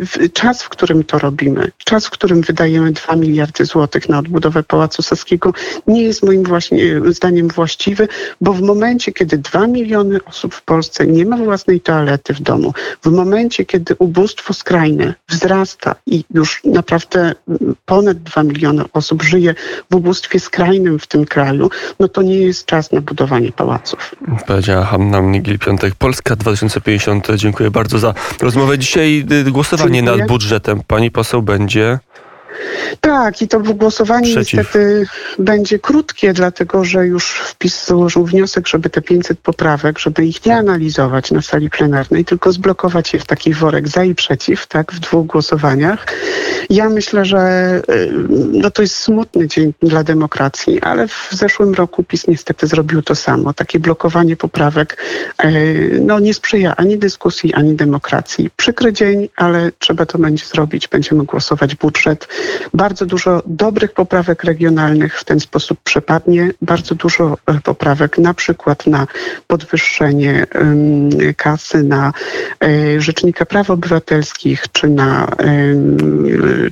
w- 0.00 0.32
czas, 0.32 0.62
w 0.62 0.68
którym 0.68 1.04
to 1.04 1.18
robimy, 1.18 1.70
czas, 1.84 2.06
w 2.06 2.10
którym 2.10 2.40
wydajemy 2.40 2.92
2 2.92 3.16
miliardy 3.16 3.64
złotych 3.64 4.08
na 4.08 4.18
odbudowę 4.18 4.62
Pałacu 4.62 5.02
Saskiego, 5.02 5.52
nie 5.86 6.02
jest 6.02 6.22
moim 6.22 6.42
właśnie 6.42 6.82
y, 6.82 7.12
zdaniem 7.12 7.48
właściwy, 7.48 8.08
bo 8.40 8.52
w 8.52 8.62
momencie, 8.62 9.12
kiedy 9.12 9.38
2 9.38 9.66
miliony 9.66 10.24
osób 10.24 10.54
w 10.54 10.62
Polsce 10.62 11.06
nie 11.06 11.26
ma 11.26 11.36
własnej 11.36 11.80
toalety 11.80 12.34
w 12.34 12.40
domu, 12.40 12.74
w 13.04 13.10
momencie, 13.10 13.64
kiedy 13.64 13.94
ubóstwo 13.98 14.54
skrajne 14.54 15.14
wzrasta 15.28 15.75
i 16.06 16.24
już 16.34 16.60
naprawdę 16.64 17.32
ponad 17.86 18.18
2 18.18 18.42
miliony 18.42 18.84
osób 18.92 19.22
żyje 19.22 19.54
w 19.90 19.94
ubóstwie 19.94 20.40
skrajnym 20.40 20.98
w 20.98 21.06
tym 21.06 21.24
kraju, 21.26 21.70
no 22.00 22.08
to 22.08 22.22
nie 22.22 22.38
jest 22.38 22.66
czas 22.66 22.92
na 22.92 23.00
budowanie 23.00 23.52
pałaców. 23.52 24.14
Powiedziała 24.46 24.84
Hanna 24.84 25.20
Migil-Piątek, 25.22 25.90
Polska 25.98 26.36
2050. 26.36 27.28
Dziękuję 27.36 27.70
bardzo 27.70 27.98
za 27.98 28.14
rozmowę. 28.40 28.78
Dzisiaj 28.78 29.26
y, 29.46 29.50
głosowanie 29.50 30.02
Dziękuję. 30.02 30.18
nad 30.18 30.28
budżetem. 30.28 30.80
Pani 30.86 31.10
poseł 31.10 31.42
będzie... 31.42 31.98
Tak, 33.00 33.42
i 33.42 33.48
to 33.48 33.60
głosowanie 33.60 34.34
Przeciw. 34.34 34.58
niestety 34.58 35.06
będzie 35.38 35.78
krótkie, 35.78 36.32
dlatego 36.32 36.84
że 36.84 37.06
już 37.06 37.30
wpis 37.30 37.86
złożył 37.86 38.24
wniosek, 38.24 38.68
żeby 38.68 38.90
te 38.90 39.02
500 39.02 39.38
poprawek, 39.38 39.98
żeby 39.98 40.26
ich 40.26 40.46
nie 40.46 40.56
analizować 40.56 41.30
na 41.30 41.42
sali 41.42 41.70
plenarnej, 41.70 42.24
tylko 42.24 42.52
zblokować 42.52 43.14
je 43.14 43.20
w 43.20 43.26
taki 43.26 43.54
worek 43.54 43.88
za 43.88 44.04
i 44.04 44.14
przeciw, 44.14 44.66
tak, 44.66 44.92
w 44.92 45.00
dwóch 45.00 45.26
głosowaniach. 45.26 46.06
Ja 46.70 46.88
myślę, 46.88 47.24
że 47.24 47.72
y, 47.90 48.12
no 48.52 48.70
to 48.70 48.82
jest 48.82 48.96
smutny 48.96 49.48
dzień 49.48 49.74
dla 49.82 50.04
demokracji, 50.04 50.80
ale 50.80 51.08
w 51.08 51.28
zeszłym 51.32 51.74
roku 51.74 52.04
PiS 52.04 52.26
niestety 52.26 52.66
zrobił 52.66 53.02
to 53.02 53.14
samo. 53.14 53.52
Takie 53.52 53.78
blokowanie 53.78 54.36
poprawek 54.36 55.04
y, 55.44 56.00
no, 56.02 56.20
nie 56.20 56.34
sprzyja 56.34 56.76
ani 56.76 56.98
dyskusji, 56.98 57.54
ani 57.54 57.74
demokracji. 57.74 58.50
Przykry 58.56 58.92
dzień, 58.92 59.28
ale 59.36 59.72
trzeba 59.78 60.06
to 60.06 60.18
będzie 60.18 60.46
zrobić. 60.46 60.88
Będziemy 60.88 61.24
głosować 61.24 61.74
budżet. 61.74 62.28
Bardzo 62.74 63.06
dużo 63.06 63.42
dobrych 63.46 63.92
poprawek 63.92 64.44
regionalnych 64.44 65.20
w 65.20 65.24
ten 65.24 65.40
sposób 65.40 65.78
przepadnie. 65.84 66.50
Bardzo 66.62 66.94
dużo 66.94 67.36
e, 67.46 67.60
poprawek 67.60 68.18
na 68.18 68.34
przykład 68.34 68.86
na 68.86 69.06
podwyższenie 69.46 70.46
kasy 71.36 71.82
na 71.82 72.12
e, 72.60 73.00
Rzecznika 73.00 73.46
Praw 73.46 73.70
Obywatelskich, 73.70 74.64
czy, 74.72 74.88
na, 74.88 75.28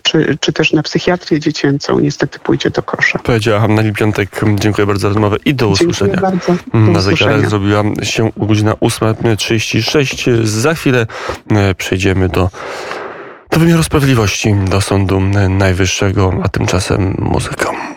czy, 0.02 0.38
czy 0.40 0.52
też 0.52 0.72
na 0.72 0.82
psychiatrię 0.82 1.40
dziecięcą 1.40 1.98
niestety 1.98 2.38
pójdzie 2.38 2.70
do 2.70 2.82
kosza. 2.82 3.18
Powiedziała 3.18 3.60
Hanna 3.60 3.82
Migil-Piątek. 3.82 4.26
Dziękuję 4.60 4.87
bardzo 4.87 5.00
za 5.00 5.08
rozmowę 5.08 5.37
i 5.44 5.54
do 5.54 5.66
Dziękuję 5.66 5.88
usłyszenia. 5.90 6.20
bardzo. 6.20 6.56
Do 6.74 6.78
Na 6.78 7.00
zegarach 7.00 7.50
zrobiła 7.50 7.82
się 8.02 8.30
godzina 8.37 8.72
8.36. 8.72 10.44
Za 10.44 10.74
chwilę 10.74 11.06
e, 11.50 11.74
przejdziemy 11.74 12.28
do, 12.28 12.50
do 13.54 13.60
wymiaru 13.60 13.82
sprawiedliwości, 13.82 14.54
do 14.54 14.80
Sądu 14.80 15.20
Najwyższego, 15.48 16.32
a 16.42 16.48
tymczasem 16.48 17.16
muzyką. 17.18 17.93